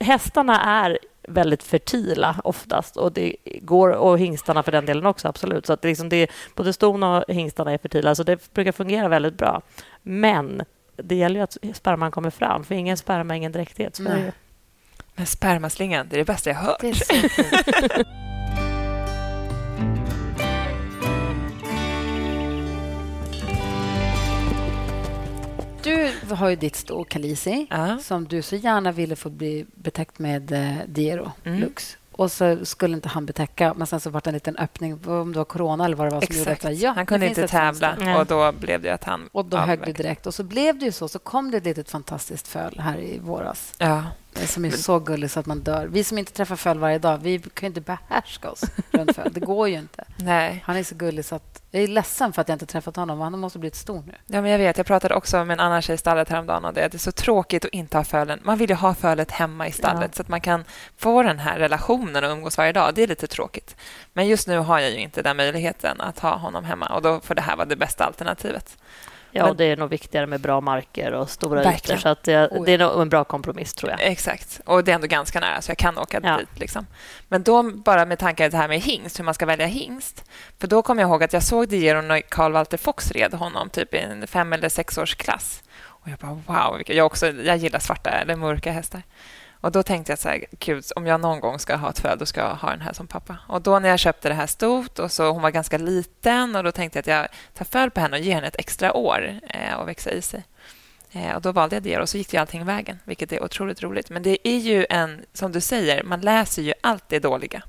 [0.00, 2.96] hästarna är väldigt fertila oftast.
[2.96, 5.66] Och det går, och hingstarna för den delen också, absolut.
[5.66, 9.08] Så att det liksom det, både ston och hingstarna är fertila, så det brukar fungera
[9.08, 9.62] väldigt bra.
[10.02, 10.62] Men
[10.96, 14.00] det gäller ju att sperman kommer fram, för ingen sperma, ingen dräktighet.
[14.00, 14.32] Men
[15.26, 16.80] spermaslingan, det är det bästa jag hört.
[16.80, 17.14] Det är så
[25.84, 27.98] Du har ju ditt sto, Kalisi, uh -huh.
[27.98, 31.60] som du så gärna ville få bli betäckt med eh, Diero mm.
[31.60, 31.96] Lux.
[32.16, 35.32] Och så skulle inte han betäcka, men sen så var det en liten öppning, om
[35.32, 36.64] det var corona eller vad det var som Exakt.
[36.64, 36.80] gjorde att...
[36.80, 38.18] Ja, han kunde inte tävla fönster.
[38.20, 39.28] och då blev det att han...
[39.32, 40.26] Och då högg det direkt.
[40.26, 41.08] Och så blev det ju så.
[41.08, 43.74] Så kom det ett litet fantastiskt föl här i våras.
[43.78, 44.02] Ja.
[44.40, 45.86] Eh, Som är så gullig så att man dör.
[45.86, 49.32] Vi som inte träffar föl varje dag, vi kan ju inte behärska oss runt föl.
[49.32, 50.04] Det går ju inte.
[50.16, 50.62] Nej.
[50.66, 51.62] Han är så gullig så att...
[51.70, 53.20] Jag är ledsen för att jag inte träffat honom.
[53.20, 54.14] Han måste blivit stor nu.
[54.26, 54.76] Ja, men jag vet.
[54.76, 57.12] Jag pratade också med en annan tjej i stallet häromdagen och det, det är så
[57.12, 58.40] tråkigt att inte ha fölen.
[58.42, 60.16] Man vill ju ha fölet hemma i stallet Ja.
[60.16, 60.64] så att man kan
[60.96, 62.94] få den här relationen och umgås varje dag.
[62.94, 63.76] Det är lite tråkigt.
[64.12, 67.20] Men just nu har jag ju inte den möjligheten att ha honom hemma och då
[67.20, 68.76] får det här vara det bästa alternativet.
[69.36, 71.98] Ja, Men- det är nog viktigare med bra marker och stora Verkligen.
[71.98, 72.02] ytor.
[72.02, 74.00] Så att det, det är nog en bra kompromiss, tror jag.
[74.02, 74.60] Exakt.
[74.66, 76.36] Och det är ändå ganska nära, så jag kan åka Ja.
[76.38, 76.58] dit.
[76.60, 76.86] Liksom.
[77.28, 80.24] Men då, bara med tankar det här med hingst, hur man ska välja hingst.
[80.58, 83.34] För då kommer jag ihåg att jag såg De Geron och Carl Walter Fox red
[83.34, 85.62] honom typ i en fem eller sexårsklass.
[85.84, 89.02] Och jag bara wow, jag, också, jag gillar svarta eller mörka hästar.
[89.64, 92.18] Och då tänkte jag så här, gud, om jag någon gång ska ha ett föl,
[92.18, 93.36] då ska jag ha den här som pappa.
[93.48, 96.64] Och då när jag köpte det här stort och så hon var ganska liten och
[96.64, 99.40] då tänkte jag att jag tar föl på henne och ger henne ett extra år
[99.48, 100.44] eh, att växa i sig.
[101.12, 103.82] Eh, och då valde jag det och så gick ju allting vägen, vilket är otroligt
[103.82, 104.10] roligt.
[104.10, 107.62] Men det är ju en, som du säger, man läser ju allt det dåliga.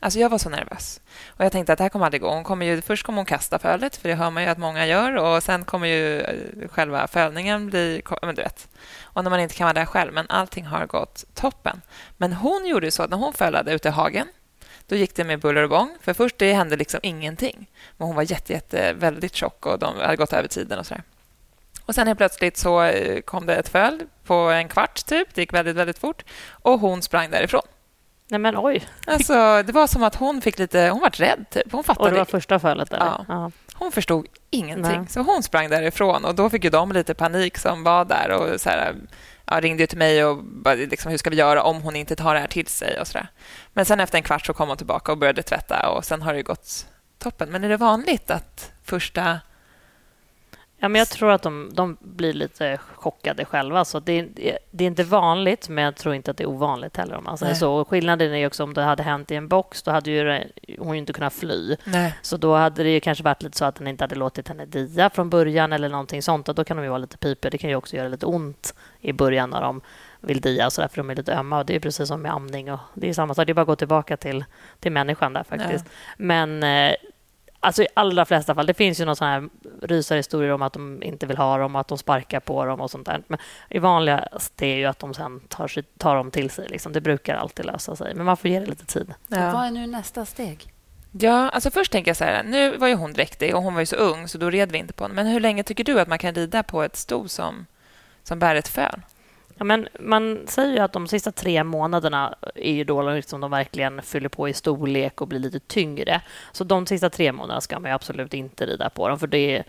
[0.00, 1.00] Alltså jag var så nervös.
[1.26, 2.30] Och jag tänkte att det här kommer aldrig gå.
[2.30, 4.86] Hon kommer ju, först kommer hon kasta fölet, för det hör man ju att många
[4.86, 5.16] gör.
[5.16, 8.02] Och sen kommer ju eh, själva fölningen bli...
[8.22, 8.68] Men du vet.
[9.12, 10.12] Och när man inte kan vara där själv.
[10.12, 11.80] Men allting har gått toppen.
[12.16, 14.28] Men hon gjorde så att när hon fällade ute i hagen,
[14.86, 15.96] då gick det med buller och bång.
[16.00, 17.70] För först det hände liksom ingenting.
[17.96, 21.02] Men hon var jätte, jätte, väldigt tjock och de hade gått över tiden och sådär.
[21.86, 25.34] Och sen helt plötsligt så eh, kom det ett föl på en kvart, typ.
[25.34, 26.24] Det gick väldigt, väldigt fort.
[26.50, 27.62] Och hon sprang därifrån.
[28.28, 28.88] Nej, men oj.
[29.06, 30.88] Alltså, det var som att hon fick lite...
[30.92, 31.72] Hon var rädd, typ.
[31.72, 32.10] Hon Och fattade.
[32.10, 33.06] det var första fölet, eller?
[33.06, 33.24] Ja.
[33.28, 33.50] ja.
[33.82, 34.98] Hon förstod ingenting.
[34.98, 35.08] Nej.
[35.08, 36.24] Så hon sprang därifrån.
[36.24, 38.94] Och Då fick ju de lite panik som var där och så här,
[39.46, 42.34] ja, ringde till mig och bara, liksom, hur ska vi göra om hon inte tar
[42.34, 43.00] det här till sig.
[43.00, 43.28] och så där.
[43.72, 46.34] Men sen efter en kvart så kom hon tillbaka och började tvätta och sen har
[46.34, 46.86] det gått
[47.18, 47.50] toppen.
[47.50, 49.40] Men är det vanligt att första...
[50.84, 53.84] Ja, men jag tror att de, de blir lite chockade själva.
[53.84, 56.96] Så det, är- det är inte vanligt, men jag tror inte att det är ovanligt
[56.96, 57.16] heller.
[57.16, 57.72] Om man säger så.
[57.74, 60.44] Och skillnaden är också om det hade hänt i en box, då hade ju
[60.78, 61.76] hon ju inte kunnat fly.
[61.84, 62.14] Nej.
[62.22, 64.66] Så då hade det ju kanske varit lite så att den inte hade låtit henne
[64.66, 66.48] dia från början eller någonting sånt.
[66.48, 67.50] Och då kan de ju vara lite pipiga.
[67.50, 69.80] Det kan ju också göra lite ont i början när de
[70.20, 71.58] vill dia och så där, för de är lite ömma.
[71.58, 72.72] Och det är precis som med amning.
[72.72, 73.46] Och det är samma sak.
[73.46, 74.44] Det är bara att gå tillbaka till,
[74.80, 75.84] till människan där faktiskt.
[76.16, 76.94] Men eh,
[77.62, 79.48] alltså i allra flesta fall, det finns ju någon sån här
[79.82, 82.90] rysarhistorier om att de inte vill ha dem och att de sparkar på dem och
[82.90, 83.22] sånt där.
[83.26, 83.38] Men
[83.70, 86.68] i vanligast är ju att de sen tar, sig, tar dem till sig.
[86.68, 86.92] Liksom.
[86.92, 88.14] Det brukar alltid lösa sig.
[88.14, 89.14] Men man får ge det lite tid.
[89.28, 89.64] Så Vad Ja.
[89.66, 90.72] är nu nästa steg?
[91.20, 93.80] ja, alltså först tänker jag så här, nu var ju hon dräktig och hon var
[93.80, 95.14] ju så ung så då red vi inte på henne.
[95.14, 97.66] Men hur länge tycker du att man kan rida på ett sto som,
[98.22, 99.00] som bär ett föl?
[99.62, 103.50] Ja, men man säger ju att de sista tre månaderna är ju då liksom de
[103.50, 106.20] verkligen fyller på i storlek och blir lite tyngre.
[106.52, 109.62] Så de sista tre månaderna ska man ju absolut inte rida på dem för det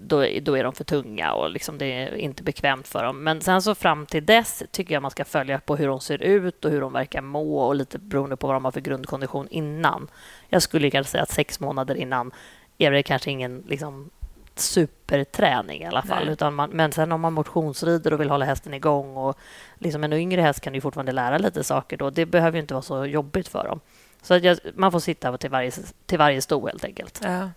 [0.00, 3.24] då, är- då är de för tunga och liksom det är inte bekvämt för dem.
[3.24, 6.22] Men sen så fram till dess tycker jag man ska följa på hur de ser
[6.22, 9.48] ut och hur de verkar må och lite beroende på vad de har för grundkondition
[9.50, 10.08] innan.
[10.48, 12.30] Jag skulle kanske säga att sex månader innan
[12.78, 14.10] är det kanske ingen liksom,
[14.58, 16.24] superträning i alla fall.
[16.24, 16.32] Nej.
[16.32, 19.38] Utan man, men sen om man motionsrider och vill hålla hästen igång och
[19.78, 22.10] liksom en yngre häst kan ju fortfarande lära lite saker då.
[22.10, 23.80] Det behöver ju inte vara så jobbigt för dem.
[24.22, 25.70] Så att jag, man får sitta till varje,
[26.06, 27.20] till varje sto helt enkelt.
[27.22, 27.50] Ja.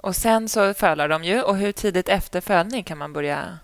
[0.00, 1.42] Och sen så fölar de ju.
[1.42, 3.58] Och hur tidigt efter fölning kan man börja...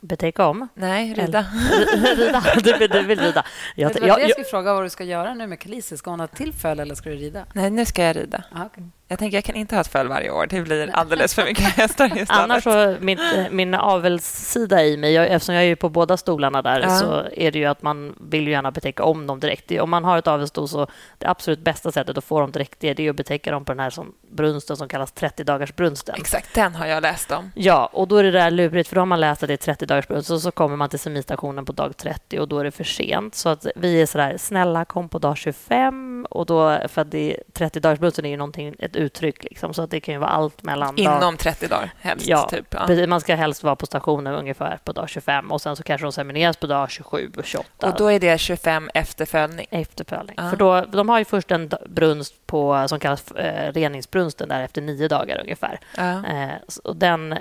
[0.00, 0.68] Betäcka om.
[0.74, 1.46] Nej, rida.
[2.16, 2.44] rida.
[2.62, 3.44] Du vill, du vill rida.
[3.74, 5.60] Jag, Jag, det var jag, jag jag, skulle fråga vad du ska göra nu med
[5.60, 5.96] Khaleesi.
[5.96, 7.46] Ska hon ha till föl eller ska du rida?
[7.52, 8.44] Nej, nu ska jag rida.
[8.52, 8.84] Ah, okay.
[9.10, 10.46] Jag tänker jag kan inte ha ett föl varje år.
[10.50, 12.30] Det blir alldeles för mycket hästar i stallet.
[12.30, 13.18] Annars så, min,
[13.50, 16.88] min avelssida i mig, jag, eftersom jag är ju på båda stolarna där, Ja.
[16.90, 19.70] så är det ju att man vill ju gärna betäcka om dem direkt.
[19.80, 20.86] Om man har ett avelssto så
[21.18, 23.80] det absolut bästa sättet att få dem direkt det är att betäcka dem på den
[23.80, 26.14] här som, brunsten som kallas 30 dagars brunsten.
[26.18, 27.52] Exakt, den har jag läst om.
[27.54, 29.56] Ja, och då är det där lurigt, för då har man läst att det är
[29.56, 32.64] 30 dagars brunst och så kommer man till seminstationen på dag 30 och då är
[32.64, 33.34] det för sent.
[33.34, 37.36] Så att vi är sådär, snälla kom på dag 25 och då, för att det,
[37.52, 40.30] 30 dagars brunsten är ju någonting, ett uttryck liksom, så att det kan ju vara
[40.30, 41.18] allt mellan dag...
[41.18, 42.26] Inom 30 dagar helst.
[42.26, 42.74] Ja, typ.
[42.88, 43.06] ja.
[43.06, 46.12] Man ska helst vara på stationen ungefär på dag 25 och sen så kanske de
[46.12, 49.66] semineras på dag 27 och 28 Och då är det 25 efter följning.
[49.70, 50.34] efter pölning.
[50.38, 50.50] Ja.
[50.50, 54.82] För då, de har ju först en brunst på, som kallas eh, reningsbrunsten där efter
[54.82, 55.80] nio dagar ungefär.
[55.96, 56.26] Ja.
[56.26, 56.50] Eh,
[56.84, 57.38] och den eh,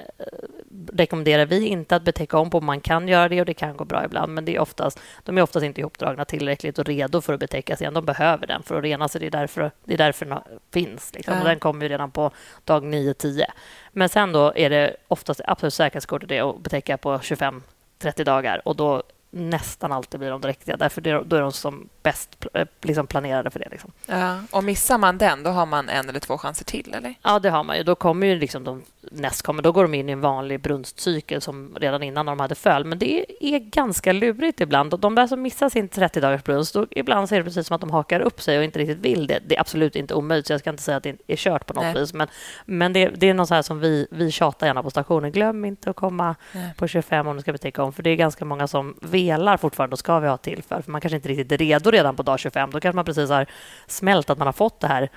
[0.94, 2.62] rekommenderar vi inte att betäcka om på.
[2.62, 5.38] Man kan göra det och det kan gå bra ibland, men det är oftast, de
[5.38, 7.94] är oftast inte ihopdragna tillräckligt och redo för att betäckas igen.
[7.94, 9.22] De behöver den för att rena sig.
[9.22, 10.40] Det är därför, det är därför den
[10.74, 11.14] finns.
[11.14, 11.34] Liksom.
[11.34, 11.40] Ja.
[11.40, 12.32] Och den kommer ju redan på
[12.64, 13.44] dag 9-10.
[13.92, 17.64] Men sen då är det oftast det absolut säkraste kortet det att betäcka på 25
[18.00, 20.78] 30 dagar och då nästan alltid blir de dräktiga.
[20.78, 23.70] Därför då är de som bäst eh, liksom planerade för det.
[23.72, 23.92] Liksom.
[24.06, 27.16] Ja, och missar man den, då har man en eller två chanser till, eller?
[27.22, 27.84] Ja, det har man ju.
[27.84, 29.68] Då kommer ju liksom de nästkommande.
[29.68, 32.86] Då går de in i en vanlig brunstcykel som redan innan de hade föl.
[32.86, 35.00] Men det är ganska lurigt ibland.
[35.00, 37.82] De där som missar sin 30 dagars brunst, då ibland ser det precis som att
[37.82, 39.40] de hakar upp sig och inte riktigt vill det.
[39.48, 41.74] Det är absolut inte omöjligt, så jag ska inte säga att det är kört på
[41.74, 41.94] något Nej.
[41.94, 42.14] vis.
[42.14, 42.28] Men,
[42.66, 45.32] men det, det är något här som vi, vi tjatar gärna på stationen.
[45.32, 46.74] Glöm inte att komma Nej.
[46.78, 47.94] på 25 om du ska betäcka om.
[47.94, 50.82] För det är ganska många som velar fortfarande och ska vi ha tillfälle.
[50.82, 52.72] För man kanske inte riktigt är redo redan på dag 25.
[52.72, 53.46] Då kanske man precis har
[53.88, 55.10] smält att man har fått det här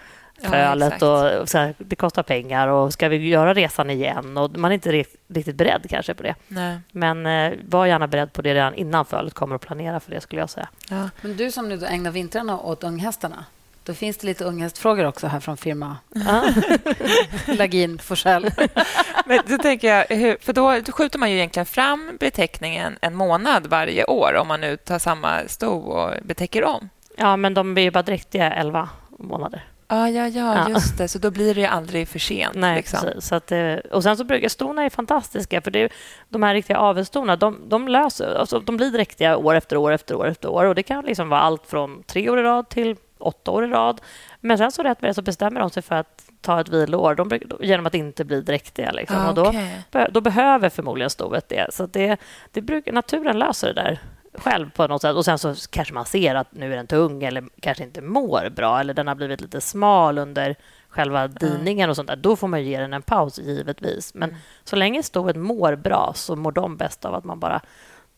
[0.42, 0.94] fölet.
[1.00, 4.36] Ja, och så här, det kostar pengar och ska vi göra resan igen?
[4.36, 6.34] Och man är inte riktigt beredd kanske på det.
[6.48, 6.78] Nej.
[6.92, 10.20] Men eh, var gärna beredd på det redan innan fölet kommer att planera för det
[10.20, 10.68] skulle jag säga.
[10.88, 11.10] Ja.
[11.20, 13.44] Men du som nu ägnar vintrarna åt unghästarna,
[13.84, 15.96] då finns det lite unghästfrågor också här från firma
[17.58, 18.50] Lagin Forsell.
[19.30, 23.66] Men då tänker jag, för då, då skjuter man ju egentligen fram beteckningen en månad
[23.66, 26.88] varje år om man nu tar samma sto och betäcker om.
[27.16, 28.88] Ja, men de blir ju bara dräktiga 11
[29.18, 29.64] månader.
[29.86, 31.08] Ah, ja, ja, just det.
[31.08, 32.54] Så då blir det aldrig för sent.
[32.54, 33.00] Nej, liksom.
[33.00, 33.28] precis.
[33.28, 33.52] Så att,
[33.92, 35.92] och sen så brukar stona är fantastiska, för det,
[36.28, 40.14] de här riktiga avelstorna, de, de, löser, alltså, de blir dräktiga år efter år efter
[40.14, 40.64] år efter år.
[40.64, 43.68] Och Det kan liksom vara allt från tre år i rad till åtta år i
[43.68, 44.00] rad.
[44.40, 47.14] Men sen så rätt vad det så bestämmer de sig för att ta ett viloår
[47.14, 48.90] de, genom att inte bli dräktiga.
[48.90, 49.16] Liksom.
[49.16, 49.82] Ah, okay.
[49.90, 51.74] och då, då behöver förmodligen stoet det.
[51.74, 52.16] Så det,
[52.52, 54.00] det brukar, naturen löser det där
[54.34, 55.16] själv på något sätt.
[55.16, 58.50] Och sen så kanske man ser att nu är den tung eller kanske inte mår
[58.56, 60.56] bra eller den har blivit lite smal under
[60.88, 62.16] själva diningen och sånt där.
[62.16, 64.14] Då får man ge den en paus, givetvis.
[64.14, 64.40] Men mm.
[64.64, 67.60] så länge stoet mår bra så mår de bäst av att man bara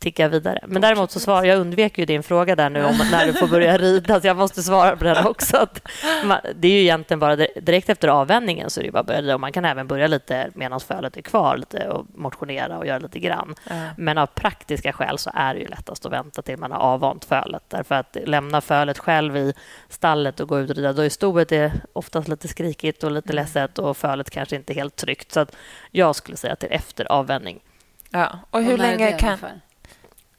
[0.03, 0.59] ticka vidare.
[0.67, 3.47] Men däremot så svarar jag undvek ju din fråga där nu om när du får
[3.47, 5.57] börja rida, så jag måste svara på den också.
[5.57, 5.89] Att
[6.25, 9.23] man, det är ju egentligen bara direkt efter avvändningen så är det bara att börja
[9.23, 9.35] rida.
[9.35, 12.99] Och man kan även börja lite medan fölet är kvar lite och motionera och göra
[12.99, 13.55] lite grann.
[13.71, 13.89] Mm.
[13.97, 17.25] Men av praktiska skäl så är det ju lättast att vänta till man har avvant
[17.25, 17.63] fölet.
[17.69, 19.55] Därför att lämna fölet själv i
[19.89, 23.33] stallet och gå ut och rida, då är stoet är oftast lite skrikigt och lite
[23.33, 23.43] mm.
[23.45, 25.33] ledset och fölet kanske inte helt tryggt.
[25.33, 25.57] Så att
[25.91, 27.61] jag skulle säga till efter avvändning.
[28.11, 29.29] Ja, och hur och länge kan...
[29.29, 29.61] Ungefär?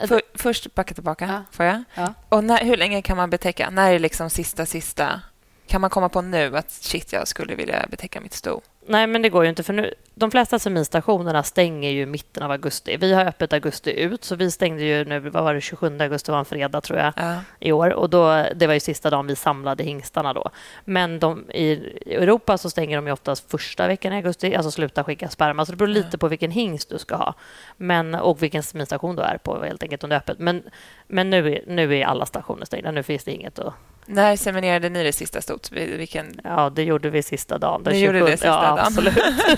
[0.08, 1.44] För, först backa tillbaka, ja.
[1.52, 1.84] får jag?
[1.94, 2.14] Ja.
[2.30, 3.70] Och när, hur länge kan man betäcka?
[3.70, 5.22] När är liksom sista, sista?
[5.68, 8.62] Kan man komma på nu att shit, jag skulle vilja betäcka mitt sto?
[8.86, 9.64] Nej, men det går ju inte.
[9.64, 12.98] för nu, De flesta seminstationerna stänger ju mitten av augusti.
[12.98, 16.32] Vi har öppet augusti ut, så vi stängde ju nu, vad var det, 27 augusti
[16.32, 17.36] var en fredag tror jag, ja.
[17.60, 17.94] i år.
[17.94, 20.34] Och då, Det var ju sista dagen vi samlade hingstarna.
[20.34, 20.50] Då.
[20.86, 21.72] Men de, i
[22.06, 25.66] Europa så stänger de ju oftast första veckan i augusti, alltså slutar skicka sperma.
[25.66, 26.18] Så det beror lite ja.
[26.18, 27.34] på vilken hingst du ska ha
[27.78, 30.40] men, och vilken seminstation du är på, helt enkelt, om det är öppet.
[30.40, 30.64] Men,
[31.08, 32.92] men nu, nu är alla stationer stängda.
[32.92, 33.74] Nu finns det inget att
[34.06, 35.72] när seminerade ni det sista stot?
[35.72, 36.40] Vilken...
[36.44, 37.82] Ja, det gjorde vi sista dagen.
[37.86, 38.80] Ni gjorde det sista ja, dagen?
[38.80, 39.18] Absolut.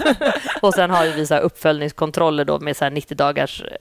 [0.62, 3.77] och sen har vi så uppföljningskontroller då med så 90 dagars eh,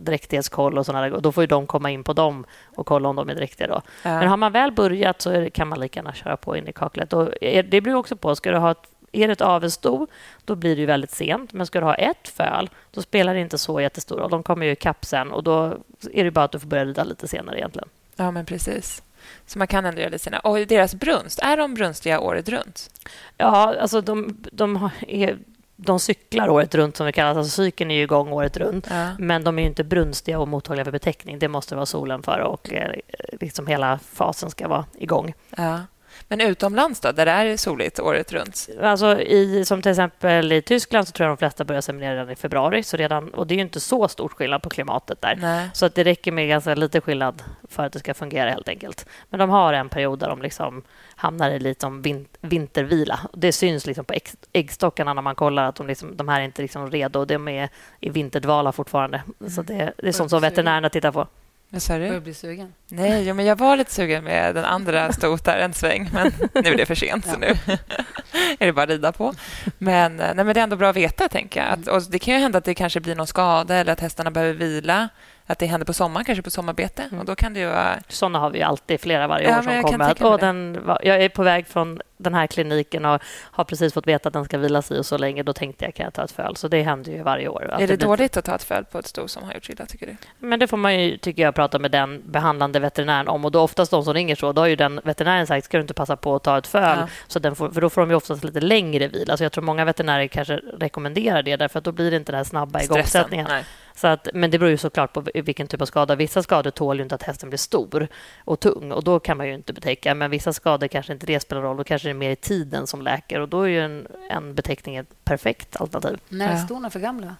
[0.00, 3.28] dräktighetskoll och sådana Då får ju de komma in på dem och kolla om de
[3.28, 3.66] är dräktiga.
[3.66, 3.82] Då.
[4.02, 4.18] Ja.
[4.18, 7.12] Men har man väl börjat så kan man lika gärna köra på in i kaklet.
[7.12, 8.36] Och det beror också på.
[8.36, 10.06] Ska du ha ett, är det ett avelssto,
[10.44, 11.52] då blir det väldigt sent.
[11.52, 14.30] Men ska du ha ett föl, då spelar det inte så jättestor roll.
[14.30, 15.76] De kommer ju ikapp sen och då
[16.12, 17.88] är det bara att du får börja rida lite senare egentligen.
[18.16, 19.02] Ja, men precis.
[19.46, 20.38] Så man kan ändå göra lite sina...
[20.38, 22.90] Och deras brunst, är de brunstiga året runt?
[23.36, 25.38] Ja, alltså de, de, är,
[25.76, 27.36] de cyklar året runt, som det kallas.
[27.36, 28.86] Alltså cykeln är igång året runt.
[28.90, 29.08] Ja.
[29.18, 31.38] Men de är inte brunstiga och mottagliga för betäckning.
[31.38, 32.92] Det måste vara solen för och eh,
[33.40, 35.34] liksom hela fasen ska vara igång.
[35.56, 35.80] Ja.
[36.28, 38.68] Men utomlands, då, där det är soligt året runt?
[38.82, 42.30] Alltså i, som till exempel i Tyskland så tror jag de flesta börjar seminera redan
[42.30, 42.82] i februari.
[42.82, 45.36] Så redan, och Det är inte så stor skillnad på klimatet där.
[45.40, 45.70] Nej.
[45.74, 48.50] Så att det räcker med ganska lite skillnad för att det ska fungera.
[48.50, 49.06] helt enkelt.
[49.30, 50.82] Men de har en period där de liksom
[51.16, 53.20] hamnar i lite som vin, vintervila.
[53.32, 56.44] Det syns liksom på ägg, äggstockarna när man kollar att de, liksom, de här är
[56.44, 57.24] inte liksom redo.
[57.24, 57.68] De är
[58.00, 59.22] i vinterdvala fortfarande.
[59.40, 59.52] Mm.
[59.52, 61.26] Så det, det är sånt som veterinärerna tittar på.
[61.74, 62.06] Vad sa du?
[62.06, 62.74] Börjar bli sugen?
[62.88, 66.76] Nej, men jag var lite sugen med den andra stotar en sväng, men nu är
[66.76, 67.46] det för sent, så nu
[68.58, 69.34] är det bara att rida på.
[69.78, 71.68] Men, nej, men det är ändå bra att veta, tänker jag.
[71.68, 74.30] Att, och det kan ju hända att det kanske blir någon skada eller att hästarna
[74.30, 75.08] behöver vila
[75.46, 77.02] att det händer på sommaren, kanske på sommarbete.
[77.02, 77.20] Mm.
[77.20, 77.98] Och då kan det vara...
[78.08, 80.10] Såna har vi alltid, flera varje ja, år som kommer.
[80.10, 84.06] Att, och den, jag är på väg från den här kliniken och har precis fått
[84.06, 85.42] veta att den ska vila sig och så länge.
[85.42, 86.56] Då tänkte jag, kan jag ta ett föl?
[86.56, 87.62] Så det händer ju varje år.
[87.72, 89.86] Är det, det dåligt att ta ett föl på ett sto som har gjort illa,
[89.86, 90.16] tycker du?
[90.38, 93.44] Men det får man ju, tycker jag, prata med den behandlande veterinären om.
[93.44, 95.82] Och då oftast de som ringer så, då har ju den veterinären sagt, ska du
[95.82, 96.98] inte passa på att ta ett föl?
[96.98, 97.08] Ja.
[97.26, 99.36] Så den får, för då får de ju oftast lite längre vila.
[99.36, 102.36] Så jag tror många veterinärer kanske rekommenderar det, därför att då blir det inte den
[102.36, 103.46] här snabba igångsättningen.
[103.94, 106.16] Så att, men det beror ju såklart på vilken typ av skada.
[106.16, 108.08] Vissa skador tål ju inte att hästen blir stor
[108.44, 110.14] och tung och då kan man ju inte betäcka.
[110.14, 111.76] Men vissa skador kanske inte det spelar roll.
[111.76, 114.54] Då kanske det är mer i tiden som läker och då är ju en, en
[114.54, 116.18] beteckning ett perfekt alternativ.
[116.28, 117.36] När är stona för gamla?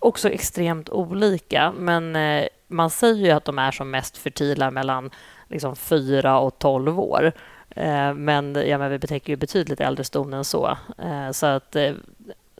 [0.00, 1.72] också extremt olika.
[1.76, 5.10] Men eh, man säger ju att de är som mest fertila mellan
[5.48, 7.32] liksom 4 och 12 år.
[7.70, 10.76] Eh, men, ja, men vi betäcker ju betydligt äldre ston än så.
[10.98, 11.76] Eh, så att,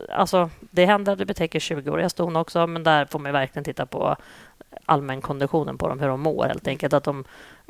[0.09, 3.87] alltså, det händer att det betäcker 20-åriga ston också, men där får man verkligen titta
[3.87, 4.17] på
[4.85, 6.93] allmänkonditionen på dem, hur de mår helt enkelt.
[6.93, 7.25] Att de,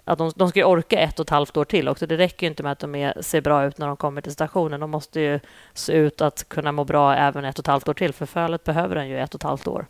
[0.05, 2.07] att de, de ska orka ett och ett halvt år till också.
[2.07, 4.81] Det räcker inte med att de är, ser bra ut när de kommer till stationen.
[4.81, 5.41] De måste ju
[5.75, 8.65] se ut att kunna må bra även ett och ett halvt år till, för fölet
[8.65, 9.87] behöver den ju ett och ett halvt år,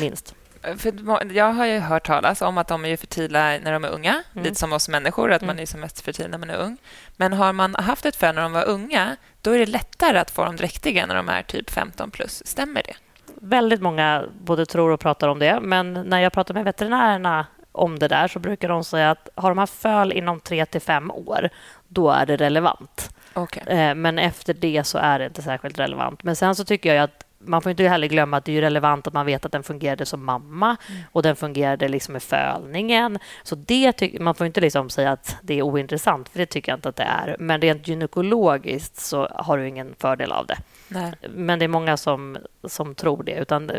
[0.00, 0.34] minst.
[0.62, 4.22] För jag har ju hört talas om att de är fertila när de är unga,
[4.32, 4.44] mm.
[4.44, 5.56] lite som oss människor, att mm.
[5.56, 6.76] man är som mest fertil när man är ung.
[7.16, 10.30] Men har man haft ett föl när de var unga, då är det lättare att
[10.30, 12.46] få dem dräktiga när de är typ 15 plus.
[12.46, 12.94] Stämmer det?
[13.40, 17.98] Väldigt många både tror och pratar om det, men när jag pratar med veterinärerna om
[17.98, 21.10] det där så brukar de säga att har de haft föl inom tre till fem
[21.10, 21.48] år,
[21.88, 23.14] då är det relevant.
[23.34, 23.62] Okay.
[23.78, 26.22] Eh, men efter det så är det inte särskilt relevant.
[26.22, 29.06] Men sen så tycker jag att man får inte heller glömma att det är relevant
[29.06, 31.02] att man vet att den fungerade som mamma mm.
[31.12, 33.18] och den fungerade liksom med fölningen.
[33.42, 36.76] Så det man får inte liksom säga att det är ointressant, för det tycker jag
[36.76, 37.36] inte att det är.
[37.38, 40.58] Men rent gynekologiskt så har du ingen fördel av det.
[40.88, 41.12] Nej.
[41.30, 43.32] Men det är många som, som tror det.
[43.32, 43.70] Utan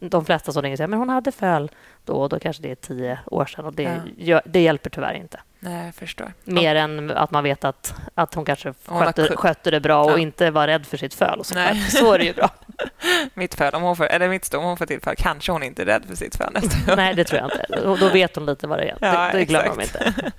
[0.00, 1.70] de flesta som ringer säger att hon hade föl
[2.04, 3.64] då och då kanske det är tio år sedan.
[3.64, 4.42] Och det, ja.
[4.44, 5.40] det hjälper tyvärr inte.
[5.60, 6.32] Nej, jag förstår.
[6.44, 6.82] Mer ja.
[6.82, 10.18] än att man vet att, att hon kanske hon skötte, skötte det bra och ja.
[10.18, 11.44] inte var rädd för sitt föl.
[11.44, 11.80] Så, Nej.
[11.80, 12.50] så är det ju bra.
[13.34, 15.86] mitt föl, om hon får, eller mitt om hon får tillfälle kanske hon inte är
[15.86, 16.96] rädd för sitt föl nästa gång.
[16.96, 17.88] Nej, det tror jag inte.
[17.88, 18.96] Och då vet hon lite vad det är.
[19.00, 20.12] Ja, det, det glömmer de inte.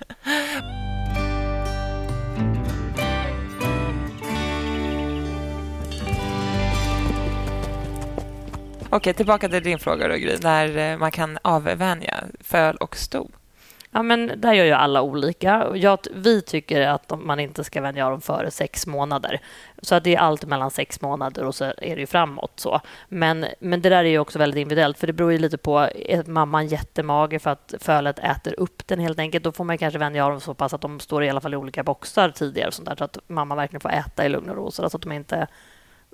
[8.94, 13.30] Okej, tillbaka till din fråga då, Gry, när eh, man kan avvänja föl och sto.
[13.94, 15.66] Ja, men där gör ju alla olika.
[15.74, 19.40] Jag, vi tycker att man inte ska vänja dem före sex månader.
[19.82, 22.52] Så att det är allt mellan sex månader och så är det ju framåt.
[22.56, 22.80] Så.
[23.08, 25.78] Men, men det där är ju också väldigt individuellt, för det beror ju lite på...
[25.94, 29.98] Är mamman jättemager för att fölet äter upp den helt enkelt, då får man kanske
[29.98, 32.74] vänja dem så pass att de står i alla fall i olika boxar tidigare, och
[32.74, 35.12] sånt där, så att mamma verkligen får äta i lugn och ro, så att de
[35.12, 35.46] inte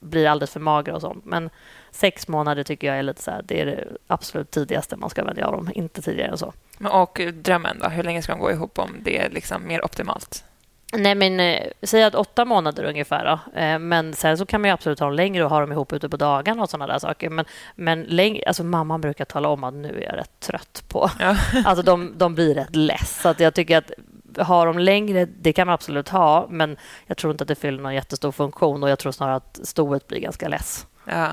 [0.02, 1.24] blir alldeles för magra och sånt.
[1.24, 1.50] Men
[1.90, 5.24] sex månader tycker jag är lite så här, det är det absolut tidigaste man ska
[5.24, 6.52] vänja dem, inte tidigare än så.
[6.90, 7.88] Och drömmen då?
[7.88, 10.44] Hur länge ska de gå ihop om det är liksom mer optimalt?
[10.92, 13.24] Nej, men eh, säg att åtta månader ungefär.
[13.24, 13.60] Då.
[13.60, 16.08] Eh, men sen så kan man absolut ha dem längre och ha dem ihop ute
[16.08, 17.30] på dagarna och sådana där saker.
[17.30, 21.10] Men, men längre, alltså mamman brukar tala om att nu är jag rätt trött på...
[21.20, 21.36] Ja.
[21.64, 23.20] Alltså de, de blir rätt less.
[23.20, 23.90] Så att jag tycker att
[24.38, 27.82] ha dem längre, det kan man absolut ha, men jag tror inte att det fyller
[27.82, 30.86] någon jättestor funktion och jag tror snarare att stoet blir ganska less.
[31.04, 31.28] Ja.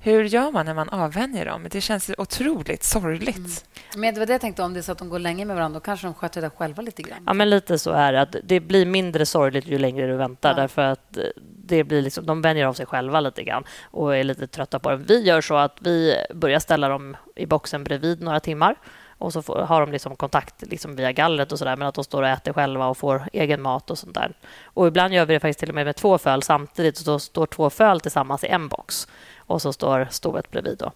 [0.00, 1.66] Hur gör man när man avvänjer dem?
[1.70, 3.36] Det känns otroligt sorgligt.
[3.36, 4.00] Mm.
[4.00, 5.56] Men det var det jag tänkte, om det är så att de går länge med
[5.56, 7.22] varandra, då kanske de sköter det själva lite grann.
[7.26, 8.20] Ja, men lite så är det.
[8.20, 10.56] Att det blir mindre sorgligt ju längre du väntar, ja.
[10.56, 11.18] därför att
[11.64, 14.90] det blir liksom, de vänjer av sig själva lite grann och är lite trötta på
[14.90, 14.96] det.
[14.96, 18.76] Vi gör så att vi börjar ställa dem i boxen bredvid några timmar
[19.18, 21.94] och så får, har de liksom kontakt liksom via gallret och så där, men att
[21.94, 24.32] de står och äter själva och får egen mat och sånt där.
[24.64, 27.18] Och ibland gör vi det faktiskt till och med med två föl samtidigt, så då
[27.18, 30.78] står två föl tillsammans i en box och så står stoet bredvid.
[30.78, 30.92] Då.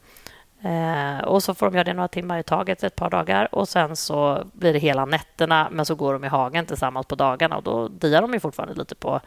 [0.68, 3.54] Eh, och så får de göra det några timmar i taget, ett par dagar.
[3.54, 7.14] Och Sen så blir det hela nätterna, men så går de i hagen tillsammans på
[7.14, 7.56] dagarna.
[7.56, 9.20] och Då diar de ju fortfarande lite på,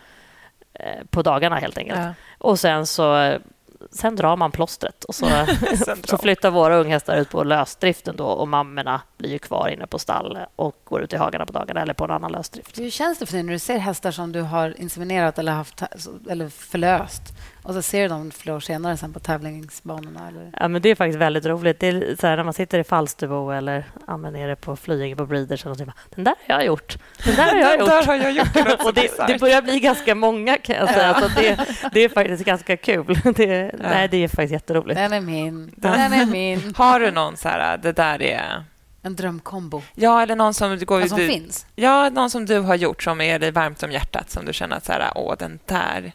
[0.73, 1.99] eh, på dagarna, helt enkelt.
[1.99, 2.13] Ja.
[2.37, 3.37] Och sen så
[3.91, 5.25] sen drar man plåstret och så,
[6.03, 9.99] så flyttar våra unghästar ut på lösdriften då och mammorna blir ju kvar inne på
[9.99, 12.79] stall och går ut i hagarna på dagarna eller på en annan lösdrift.
[12.79, 15.81] Hur känns det för dig när du ser hästar som du har inseminerat eller, haft,
[16.29, 17.23] eller förlöst
[17.65, 20.27] och så ser du dem flera år senare sen på tävlingsbanorna?
[20.27, 20.51] Eller?
[20.59, 21.79] Ja, men det är faktiskt väldigt roligt.
[21.79, 25.25] Det är så här, när man sitter i Falsterbo eller ja, nere på Flyinge på
[25.25, 26.97] Breeders och säger den där har jag gjort.
[27.25, 27.89] Den där har jag gjort.
[27.89, 28.81] där har jag gjort.
[28.85, 31.13] och det, det, börjar bli ganska många kan jag säga.
[31.13, 31.59] Så det,
[31.93, 33.19] det är faktiskt ganska kul.
[33.35, 33.89] Det, ja.
[33.89, 34.97] nej, det är faktiskt jätteroligt.
[34.97, 35.71] Den är min.
[35.75, 36.73] Den är min.
[36.77, 38.63] Har du någon så här, det där är
[39.01, 39.81] en drömkombo?
[39.93, 41.65] Ja, eller någon som, går, som du, finns?
[41.75, 44.77] Ja, någon som du har gjort som är dig varmt om hjärtat, som du känner
[44.77, 46.13] att så här, åh, den där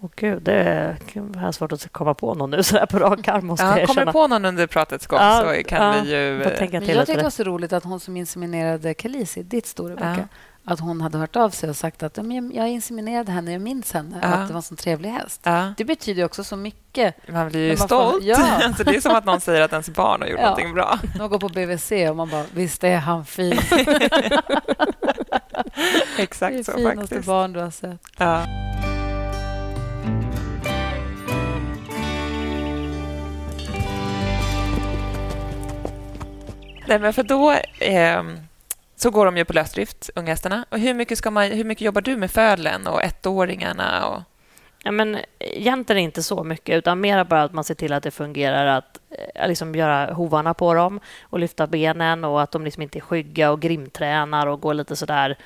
[0.00, 3.46] Åh gud, det är svårt att komma på någon nu så här på rak arm.
[3.46, 6.10] Måste ja, jag kommer du på någon under pratets gång ja, så kan ja, vi
[6.10, 6.44] ju...
[6.44, 10.16] Tänka till jag tyckte det var så roligt att hon som inseminerade Khaleesi, ditt storebror,
[10.18, 10.72] ja.
[10.72, 12.18] att hon hade hört av sig och sagt att
[12.52, 14.28] jag inseminerade henne, jag minns henne, ja.
[14.28, 15.40] att det var en sån trevlig häst.
[15.44, 15.74] Ja.
[15.76, 17.28] Det betyder också så mycket.
[17.28, 18.12] Man blir ju man stolt.
[18.12, 18.64] Får, ja.
[18.64, 20.44] alltså, det är som att någon säger att ens barn har gjort ja.
[20.44, 20.98] någonting bra.
[21.18, 23.52] Går på BVC och man bara, visst är han fin.
[26.18, 26.76] Exakt så, faktiskt.
[26.76, 28.00] Det är finaste barn du har sett.
[36.88, 38.22] Nej, men för då eh,
[38.96, 40.64] så går de ju på lösdrift, unghästarna.
[40.68, 44.06] Och hur mycket, ska man, hur mycket jobbar du med fölen och ettåringarna?
[44.06, 44.22] Och...
[44.82, 48.10] Ja, men egentligen inte så mycket, utan mer bara att man ser till att det
[48.10, 49.00] fungerar att
[49.34, 53.00] eh, liksom göra hovarna på dem och lyfta benen och att de liksom inte är
[53.00, 55.38] skygga och grimtränar och går lite sådär.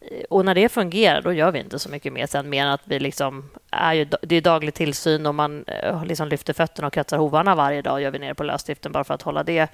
[0.00, 2.72] Eh, och när det fungerar, då gör vi inte så mycket mer sen, mer än
[2.72, 6.86] att vi liksom är ju, det är daglig tillsyn och man eh, liksom lyfter fötterna
[6.86, 9.68] och kretsar hovarna varje dag, gör vi nere på lösdriften bara för att hålla det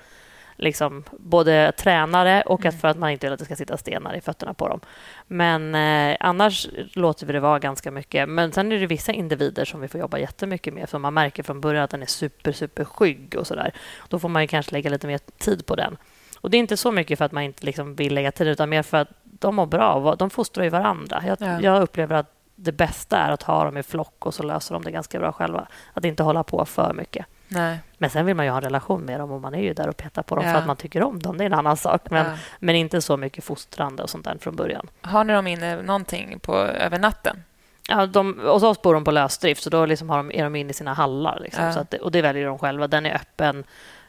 [0.56, 2.80] liksom, både tränare och att mm.
[2.80, 4.80] för att man inte vill att det ska sitta stenar i fötterna på dem.
[5.26, 8.28] Men eh, annars låter vi det vara ganska mycket.
[8.28, 11.42] Men sen är det vissa individer som vi får jobba jättemycket med, för man märker
[11.42, 13.72] från början att den är super, super skygg och så där.
[14.08, 15.96] Då får man kanske lägga lite mer tid på den.
[16.40, 18.68] Och Det är inte så mycket för att man inte liksom vill lägga tid, utan
[18.68, 20.14] mer för att de mår bra.
[20.18, 21.22] De fostrar ju varandra.
[21.26, 21.60] Jag, ja.
[21.60, 24.84] jag upplever att det bästa är att ha dem i flock och så löser de
[24.84, 25.68] det ganska bra själva.
[25.92, 27.26] Att inte hålla på för mycket.
[27.48, 27.78] Nej.
[27.98, 29.88] Men sen vill man ju ha en relation med dem och man är ju där
[29.88, 30.52] och petar på dem ja.
[30.52, 31.38] för att man tycker om dem.
[31.38, 32.10] Det är en annan sak.
[32.10, 32.32] Men, ja.
[32.58, 34.88] men inte så mycket fostrande och sånt där från början.
[35.00, 37.42] Har ni dem inne någonting på, över natten?
[37.88, 40.56] Ja, de, hos oss bor de på lösdrift, så då liksom har de, är de
[40.56, 41.38] inne i sina hallar.
[41.40, 41.80] Liksom, ja.
[41.80, 42.86] att, och Det väljer de själva.
[42.86, 43.64] Den är öppen.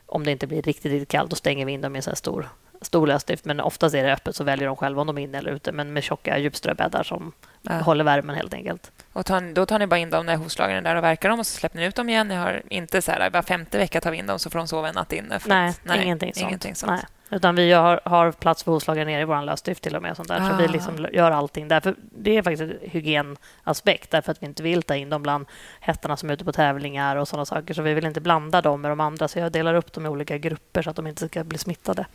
[0.05, 2.15] Om det inte blir riktigt, riktigt kallt, då stänger vi in dem i en så
[2.15, 2.49] stor,
[2.85, 3.45] stor lösdrift.
[3.45, 5.71] Men oftast är det öppet, så väljer de själva om de är inne eller ute.
[5.71, 7.31] Men med tjocka djupströbäddar som
[7.69, 8.91] håller värmen helt enkelt.
[9.13, 11.39] Och tar, då tar ni bara in dem när hovslagaren är där och verkar dem
[11.39, 12.27] och så släpper ni ut dem igen.
[12.27, 14.67] Ni har inte så här, var femte vecka tar vi in dem så får de
[14.67, 15.39] sova en natt inne.
[15.45, 16.47] nej, att, nej, ingenting sånt.
[16.47, 16.91] Ingenting sånt.
[16.91, 17.05] Nej.
[17.29, 20.15] Utan vi har, har plats för hovslagare nere i vår lösdrift till och med.
[20.15, 20.41] Sånt där.
[20.41, 20.49] Ah.
[20.49, 20.71] Så vi ah.
[20.71, 21.95] liksom gör allting där.
[21.97, 25.45] det är faktiskt en hygienaspekt därför att vi inte vill ta in dem bland
[25.79, 27.73] hästarna som är ute på tävlingar och sådana saker.
[27.73, 29.27] Så vi vill inte blanda dem med de andra.
[29.27, 32.05] Så jag delar upp dem i olika grupper så att de inte ska bli smittade.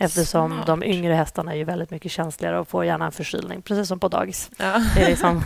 [0.00, 0.66] Eftersom Smart.
[0.66, 3.98] de yngre hästarna är ju väldigt mycket känsligare och får gärna en förkylning, precis som
[3.98, 4.50] på dagis.
[4.56, 4.80] Ja.
[4.94, 5.42] Det är liksom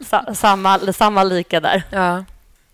[0.34, 1.82] samma, samma lika där.
[1.90, 2.24] Ja.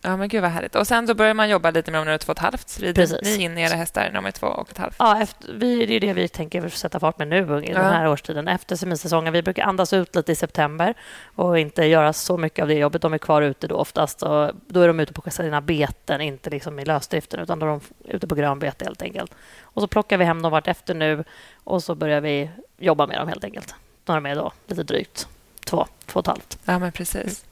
[0.05, 0.75] Ja, men gud vad härligt.
[0.75, 2.43] Och sen så börjar man jobba lite med dem när de är två och ett
[2.43, 2.81] halvt.
[2.81, 4.97] Rider ni in era hästar när de är två och ett halvt?
[4.99, 7.79] Ja, efter, vi, det är det vi tänker sätta fart med nu i ja.
[7.79, 9.33] den här årstiden efter seminsäsongen.
[9.33, 10.95] Vi brukar andas ut lite i september
[11.35, 13.03] och inte göra så mycket av det jobbet.
[13.03, 14.23] De är kvar ute då oftast.
[14.23, 17.71] Och då är de ute på sina beten, inte liksom i lösdriften utan då är
[17.71, 19.35] de ute på grönbete helt enkelt.
[19.61, 21.25] Och så plockar vi hem dem vart efter nu
[21.65, 23.75] och så börjar vi jobba med dem helt enkelt.
[24.07, 25.29] När de är då lite drygt
[25.65, 26.59] två, två och ett halvt.
[26.65, 27.45] Ja, men precis.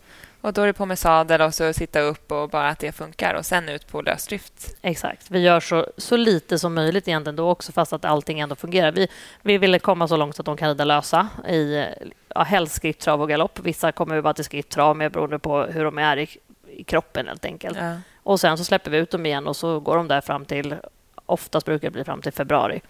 [0.43, 2.93] Och Då är det på med sadel och så sitta upp och bara att det
[2.93, 4.77] funkar och sen ut på lösdrift.
[4.83, 5.31] Exakt.
[5.31, 8.93] Vi gör så, så lite som möjligt egentligen då också fast att allting ändå fungerar.
[8.93, 9.09] Vi,
[9.43, 11.85] vi ville komma så långt att de kan rida lösa i
[12.29, 13.59] ja, helst skritttrav och galopp.
[13.59, 16.29] Vissa kommer bara till skritttrav med beroende på hur de är i,
[16.69, 17.79] i kroppen helt enkelt.
[17.81, 17.97] Ja.
[18.23, 20.77] Och Sen så släpper vi ut dem igen och så går de där fram till
[21.27, 22.81] oftast brukar det bli fram till februari.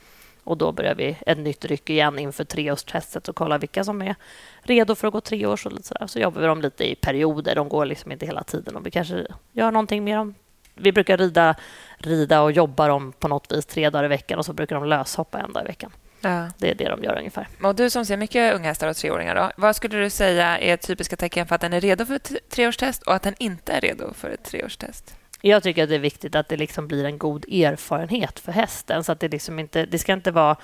[0.44, 4.14] Och Då börjar vi ett nytt ryck igen inför treårstestet och kolla vilka som är
[4.62, 5.56] redo för att gå tre år.
[5.56, 7.54] Så, så, så jobbar vi dem lite i perioder.
[7.54, 8.76] De går liksom inte hela tiden.
[8.76, 10.34] Och vi kanske gör någonting med dem.
[10.74, 11.54] Vi brukar rida,
[11.98, 14.84] rida och jobba dem på något vis tre dagar i veckan och så brukar de
[14.84, 15.92] löshoppa en dag i veckan.
[16.20, 16.48] Ja.
[16.58, 17.48] Det är det de gör ungefär.
[17.62, 21.16] Och du som ser mycket unghästar och treåringar, då, vad skulle du säga är typiska
[21.16, 24.14] tecken för att den är redo för ett treårstest och att den inte är redo
[24.14, 25.16] för ett treårstest?
[25.44, 29.04] Jag tycker att det är viktigt att det liksom blir en god erfarenhet för hästen.
[29.04, 30.56] Så att det, liksom inte, det ska inte vara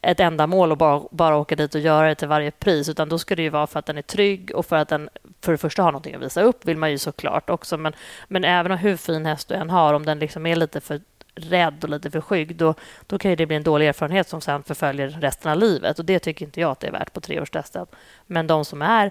[0.00, 2.88] ett ändamål att bara, bara åka dit och göra det till varje pris.
[2.88, 5.08] Utan då ska det ju vara för att den är trygg och för att den
[5.40, 7.76] för det första har någonting att visa upp, vill man ju såklart också.
[7.76, 7.92] Men,
[8.28, 11.00] men även om hur fin häst du än har, om den liksom är lite för
[11.34, 12.74] rädd och lite för skygg, då,
[13.06, 15.98] då kan det bli en dålig erfarenhet som sen förföljer resten av livet.
[15.98, 17.88] Och Det tycker inte jag att det är värt på treårstestet.
[18.26, 19.10] Men de som är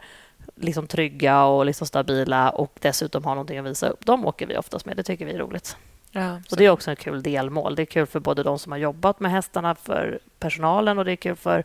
[0.55, 4.57] liksom trygga och liksom stabila och dessutom har någonting att visa upp, de åker vi
[4.57, 4.97] oftast med.
[4.97, 5.77] Det tycker vi är roligt.
[6.11, 7.75] Ja, och Det är också ett kul delmål.
[7.75, 11.11] Det är kul för både de som har jobbat med hästarna, för personalen och det
[11.11, 11.63] är kul för,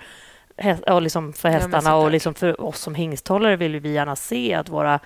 [0.87, 4.55] och liksom för hästarna ja, och liksom för oss som hingsthållare vill vi gärna se
[4.55, 5.01] att våra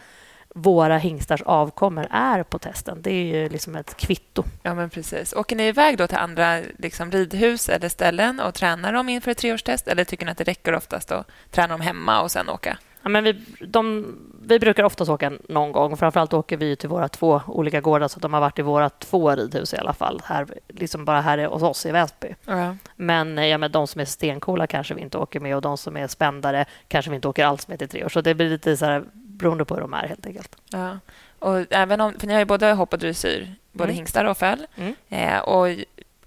[0.55, 3.03] våra hingstars avkommor är på testen.
[3.03, 4.45] Det är ju liksom ett kvitto.
[4.63, 5.33] Ja, men precis.
[5.33, 9.39] Åker ni iväg då till andra liksom, ridhus eller ställen och tränar dem inför ett
[9.39, 12.79] treårstest eller tycker ni att det räcker oftast att träna dem hemma och sen åka?
[13.03, 15.97] Ja, men vi, de, vi brukar oftast åka någon gång.
[15.97, 19.31] Framförallt åker vi till våra två olika gårdar så de har varit i våra två
[19.31, 20.23] ridhus i alla fall.
[20.25, 22.35] Här, liksom bara här hos oss i Väsby.
[22.47, 22.79] Mm.
[22.97, 25.97] Men, ja, men de som är stenkola kanske vi inte åker med och de som
[25.97, 28.09] är spändare kanske vi inte åker alls med till tre år.
[28.09, 30.57] Så det blir lite så här, beroende på hur de är helt enkelt.
[30.71, 30.99] Ja.
[31.39, 33.97] Och även om, för ni har ju både hopp och dressyr, både mm.
[33.97, 34.67] hingstar och föl.
[34.77, 34.95] Mm.
[35.09, 35.67] Eh, och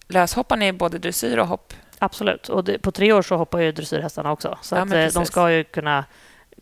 [0.07, 1.73] löshoppar ni både dressyr och hopp?
[1.99, 2.49] Absolut.
[2.49, 4.57] Och det, på tre år så hoppar ju dressyrhästarna också.
[4.61, 6.05] Så ja, att, eh, de ska ju kunna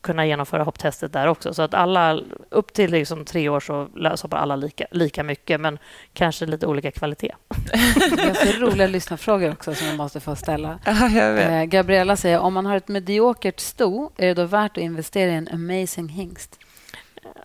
[0.01, 1.53] kunna genomföra hopptestet där också.
[1.53, 2.19] Så att alla,
[2.49, 5.79] upp till liksom tre år så löshoppar alla lika, lika mycket, men
[6.13, 7.35] kanske lite olika kvalitet.
[8.17, 10.79] Jag har så roliga lyssnarfrågor också som jag måste få ställa.
[10.85, 14.83] Ja, eh, Gabriella säger, om man har ett mediokert sto, är det då värt att
[14.83, 16.59] investera i en amazing hingst?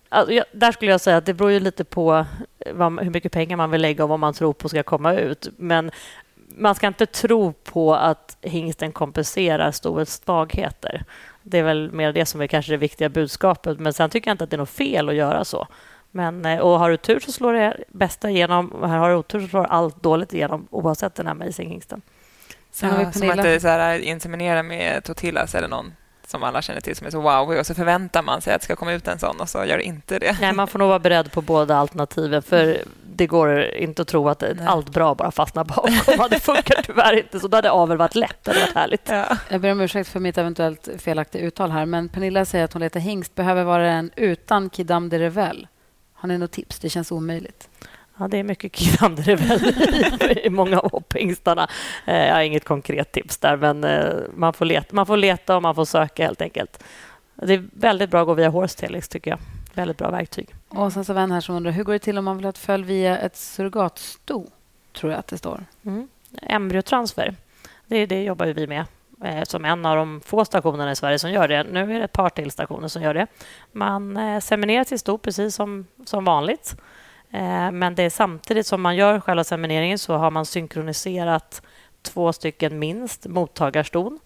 [0.09, 2.27] Alltså, jag, där skulle jag säga att det beror ju lite på
[2.75, 5.49] vad, hur mycket pengar man vill lägga och vad man tror på ska komma ut.
[5.57, 5.91] Men
[6.57, 11.05] man ska inte tro på att hingsten kompenserar stoets svagheter
[11.51, 13.81] Det är väl mer det som är kanske det viktiga budskapet.
[13.81, 15.67] Men sen tycker jag inte att det är något fel att göra så.
[16.11, 18.69] Men, eh, och har du tur så slår det bästa igenom.
[18.73, 22.03] Och har du otur så slår allt dåligt igenom oavsett den här amazing hingsten.
[22.71, 25.93] Sen ja, som att det så här, inseminera med tortillas eller någon
[26.31, 28.65] som alla känner till som är så wow och så förväntar man sig att det
[28.65, 30.37] ska komma ut en sån och så gör det inte det.
[30.41, 32.79] Nej, man får nog vara beredd på båda alternativen för
[33.15, 34.57] det går inte att tro att Nej.
[34.67, 36.29] allt bra bara fastnar bakom.
[36.31, 38.45] Det funkar tyvärr inte, så då hade avel varit lätt.
[38.45, 39.09] Det hade varit härligt.
[39.09, 39.37] Ja.
[39.49, 42.81] Jag ber om ursäkt för mitt eventuellt felaktiga uttal här, men Pernilla säger att hon
[42.81, 45.67] letar hingst behöver vara en utan Kidam de Revel.
[46.15, 46.79] Har ni något tips?
[46.79, 47.69] Det känns omöjligt.
[48.19, 49.75] Ja, det är mycket kidamdrevel
[50.45, 51.69] i, många av hopphingstarna.
[52.07, 55.57] Eh, jag har inget konkret tips där, men eh, man får leta, man får leta
[55.57, 56.85] och man får söka helt enkelt.
[57.35, 59.39] Det är väldigt bra att gå via Horsetailings, tycker jag.
[59.75, 60.55] Väldigt bra verktyg.
[60.69, 62.51] Och sen så vän här som undrar, hur går det till om man vill ha
[62.51, 64.47] ett följ via ett surrogatsto?
[64.93, 65.65] Tror jag att det står.
[65.85, 66.09] Mm.
[66.43, 67.35] Embryotransfer,
[67.87, 68.85] det, det jobbar vi med
[69.25, 71.63] eh, som en av de få stationerna i Sverige som gör det.
[71.63, 73.27] Nu är det ett par till stationer som gör det.
[73.73, 76.77] Man seminerar till sto precis som, som vanligt.
[77.31, 81.63] Eh, men det är samtidigt som man gör själva semineringen så har man synkroniserat
[82.03, 84.19] två stycken minst mottagarston.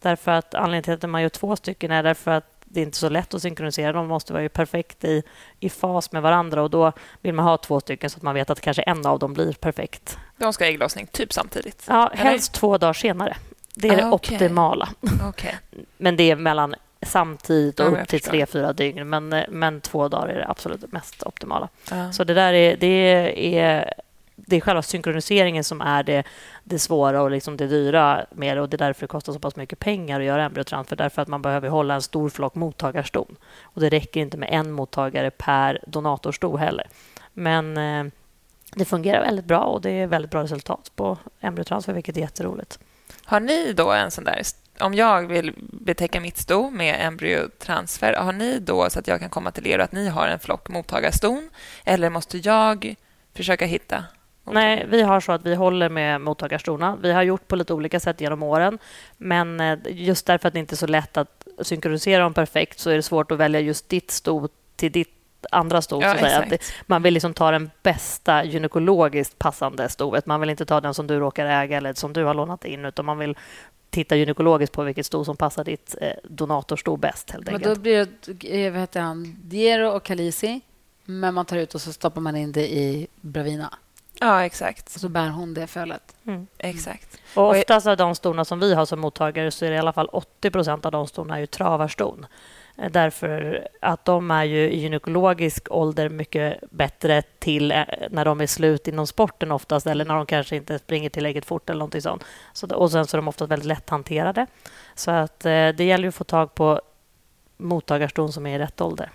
[0.00, 2.98] Därför att anledningen till att man gör två stycken är därför att det är inte
[2.98, 3.92] så lätt att synkronisera.
[3.92, 5.22] De måste vara ju perfekt i,
[5.60, 8.50] i fas med varandra och då vill man ha två stycken så att man vet
[8.50, 10.18] att kanske en av dem blir perfekt.
[10.36, 11.84] De ska ha ägglossning typ samtidigt?
[11.88, 13.36] Ja, helst två dagar senare.
[13.74, 14.34] Det är ah, det okay.
[14.34, 14.88] optimala.
[15.28, 15.52] Okay.
[15.96, 19.08] Men det är mellan samtidigt och upp till tre, fyra dygn.
[19.08, 21.68] Men, eh, men två dagar är det absolut mest optimala.
[21.90, 22.12] Ja.
[22.12, 23.94] Så det där är, det är,
[24.36, 26.22] det är själva synkroniseringen som är det,
[26.64, 28.60] det svåra och liksom det dyra med det.
[28.60, 30.96] Och det är därför det kostar så pass mycket pengar att göra embryotransfer.
[30.96, 33.36] Därför att man behöver hålla en stor flock mottagarston.
[33.62, 36.88] Och det räcker inte med en mottagare per donatorsto heller.
[37.32, 38.12] Men eh,
[38.74, 42.78] det fungerar väldigt bra och det är väldigt bra resultat på embryotransfer, vilket är jätteroligt.
[43.24, 44.42] Har ni då en sån där
[44.80, 49.30] om jag vill betäcka mitt sto med embryotransfer, har ni då så att jag kan
[49.30, 51.50] komma till er och att ni har en flock mottagarston?
[51.84, 52.94] Eller måste jag
[53.34, 54.04] försöka hitta?
[54.44, 56.98] Nej, vi har så att vi håller med mottagarstona.
[57.02, 58.78] Vi har gjort på lite olika sätt genom åren.
[59.16, 62.90] Men eh, just därför att det inte är så lätt att synkronisera dem perfekt så
[62.90, 65.16] är det svårt att välja just ditt sto till ditt
[65.50, 66.02] andra sto.
[66.02, 66.44] Ja,
[66.86, 70.26] man vill liksom ta den bästa gynekologiskt passande stoet.
[70.26, 72.84] Man vill inte ta den som du råkar äga eller som du har lånat in,
[72.84, 73.36] utan man vill
[73.90, 77.30] titta gynekologiskt på vilket sto som passar ditt eh, donatorsto bäst.
[77.30, 80.60] Helt men då blir det eh, vad heter han, Diero och Kalisi,
[81.04, 83.78] men man tar ut och så stoppar man in det i Bravina.
[84.20, 84.94] Ja, exakt.
[84.94, 86.16] Och så bär hon det fölet.
[86.26, 86.46] Mm.
[86.58, 87.18] Exakt.
[87.34, 89.92] Och oftast av de stona som vi har som mottagare så är det i alla
[89.92, 92.26] fall 80 procent av de stona är travarston.
[92.90, 98.46] Därför att de är ju i gynekologisk ålder mycket bättre till eh, när de är
[98.46, 102.24] slut inom sporten oftast eller när de kanske inte springer tillräckligt fort eller någonting sånt.
[102.52, 104.46] Så, och sen så är de ofta väldigt lätthanterade.
[104.94, 106.80] Så att eh, det gäller att få tag på
[107.56, 109.10] mottagarston som är i rätt ålder.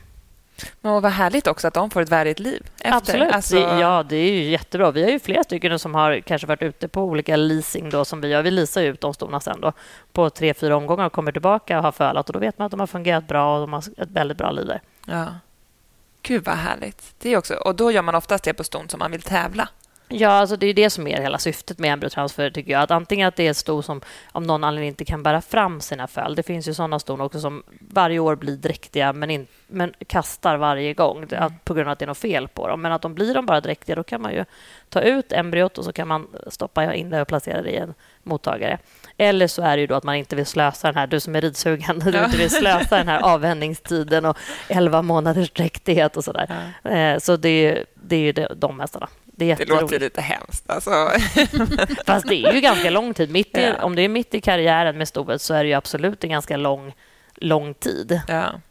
[0.82, 2.64] Men vad härligt också att de får ett värdigt liv.
[2.78, 2.98] Efter.
[2.98, 3.32] Absolut.
[3.34, 3.58] Alltså...
[3.58, 4.92] ja, det är ju jättebra.
[4.92, 8.22] Vi har ju flera stycken som har kanske varit ute på olika leasing då, som
[8.22, 8.42] vi gör.
[8.42, 9.74] Vi leasar ut de stona sen då,
[10.14, 12.30] på tre, fyra omgångar och kommer tillbaka och har fölat.
[12.30, 14.52] Och då vet man att de har fungerat bra och de har ett väldigt bra
[14.52, 14.82] liv där.
[15.06, 15.26] Ja.
[16.22, 17.16] Gud, vad härligt.
[17.20, 19.70] Det är också, och då gör man oftast det på ston som man vill tävla.
[20.08, 22.50] Ja, alltså det är det som är hela syftet med embryotransfer.
[22.50, 22.82] Tycker jag.
[22.82, 24.02] Att antingen att det är ett sto som
[24.32, 26.36] av någon anledning inte kan bära fram sina föl.
[26.36, 30.58] Det finns ju sådana ston också som varje år blir dräktiga men, in, men kastar
[30.58, 31.44] varje gång mm.
[31.44, 32.82] att, på grund av att det är något fel på dem.
[32.82, 34.46] Men att de blir de bara dräktiga, då kan man ju
[34.90, 37.94] ta ut embryot och så kan man stoppa in det och placera det i en
[38.24, 38.78] mottagare.
[39.18, 41.36] Eller så är det ju då att man inte vill slösa den här, du som
[41.36, 42.12] är ridsugen, ja.
[42.12, 44.38] du inte vill slösa den här avvändningstiden och
[44.68, 46.72] 11 månaders dräktighet och sådär.
[46.84, 46.90] Ja.
[46.90, 49.08] Eh, så det är, det är ju de hästarna.
[49.38, 50.70] Det, det låter lite hemskt.
[50.70, 50.92] Alltså.
[52.06, 53.32] Fast det är ju ganska lång tid.
[53.32, 53.84] Mitt i, ja.
[53.84, 56.96] Om det är mitt i karriären med stoet så är det absolut en ganska lång,
[57.36, 58.22] lång tid.
[58.28, 58.62] Ja.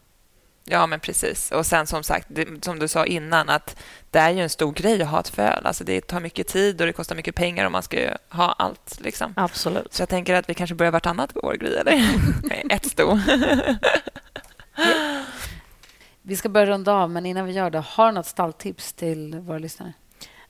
[0.66, 1.52] Ja, men precis.
[1.52, 3.76] Och sen som sagt, det, som du sa innan, att
[4.10, 5.66] det är ju en stor grej att ha ett föl.
[5.66, 7.98] Alltså det tar mycket tid och det kostar mycket pengar om man ska
[8.28, 9.00] ha allt.
[9.00, 9.34] Liksom.
[9.36, 9.94] Absolut.
[9.94, 12.10] Så jag tänker att vi kanske börjar vartannat år, Gry, eller?
[12.70, 13.18] ett sto.
[16.22, 19.38] vi ska börja runda av, men innan vi gör det, har du något stalltips till
[19.40, 19.92] våra lyssnare?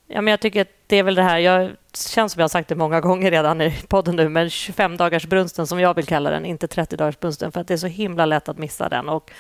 [0.07, 2.49] Ja, men jag tycker att det är väl det här, jag känns som jag har
[2.49, 6.07] sagt det många gånger redan i podden nu, men 25 dagars brunsten som jag vill
[6.07, 8.89] kalla den, inte 30 dagars brunsten, för att det är så himla lätt att missa
[8.89, 9.09] den.
[9.09, 9.31] Och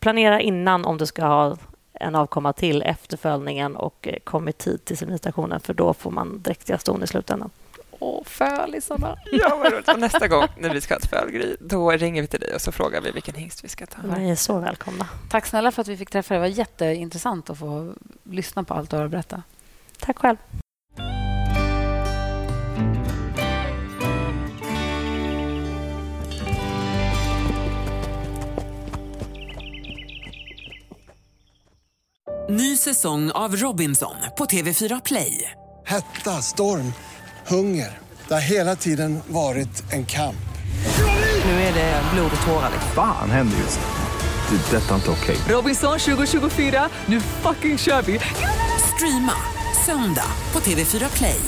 [0.00, 1.56] planera innan om du ska ha
[1.92, 6.42] en avkomma till efterföljningen och eh, kom i tid till seminstationen, för då får man
[6.42, 7.50] dräktiga ston i slutändan.
[7.98, 9.16] Åh, fölisarna!
[9.32, 9.88] Ja, vad roligt.
[9.88, 12.60] Och nästa gång när vi ska ha ett fölgry, då ringer vi till dig och
[12.60, 14.02] så frågar vi vilken hingst vi ska ta.
[14.02, 15.08] Ni är så välkomna.
[15.30, 16.38] Tack snälla för att vi fick träffa dig.
[16.38, 17.92] Det var jätteintressant att få
[18.22, 19.42] lyssna på allt du har att berätta.
[20.00, 20.36] Tack själv.
[32.50, 35.50] Ny säsong av Robinson på TV4 Play.
[35.86, 36.92] Hetta, storm,
[37.46, 37.98] hunger.
[38.28, 40.48] Det har hela tiden varit en kamp.
[41.44, 42.70] Nu är det blod och tårar.
[42.96, 44.78] Vad fan händer just nu?
[44.78, 45.36] Detta är inte okej.
[45.36, 45.54] Okay.
[45.54, 48.20] Robinson 2024, nu fucking kör vi!
[48.94, 49.32] Streama
[49.88, 51.40] söndag på TV4 Play.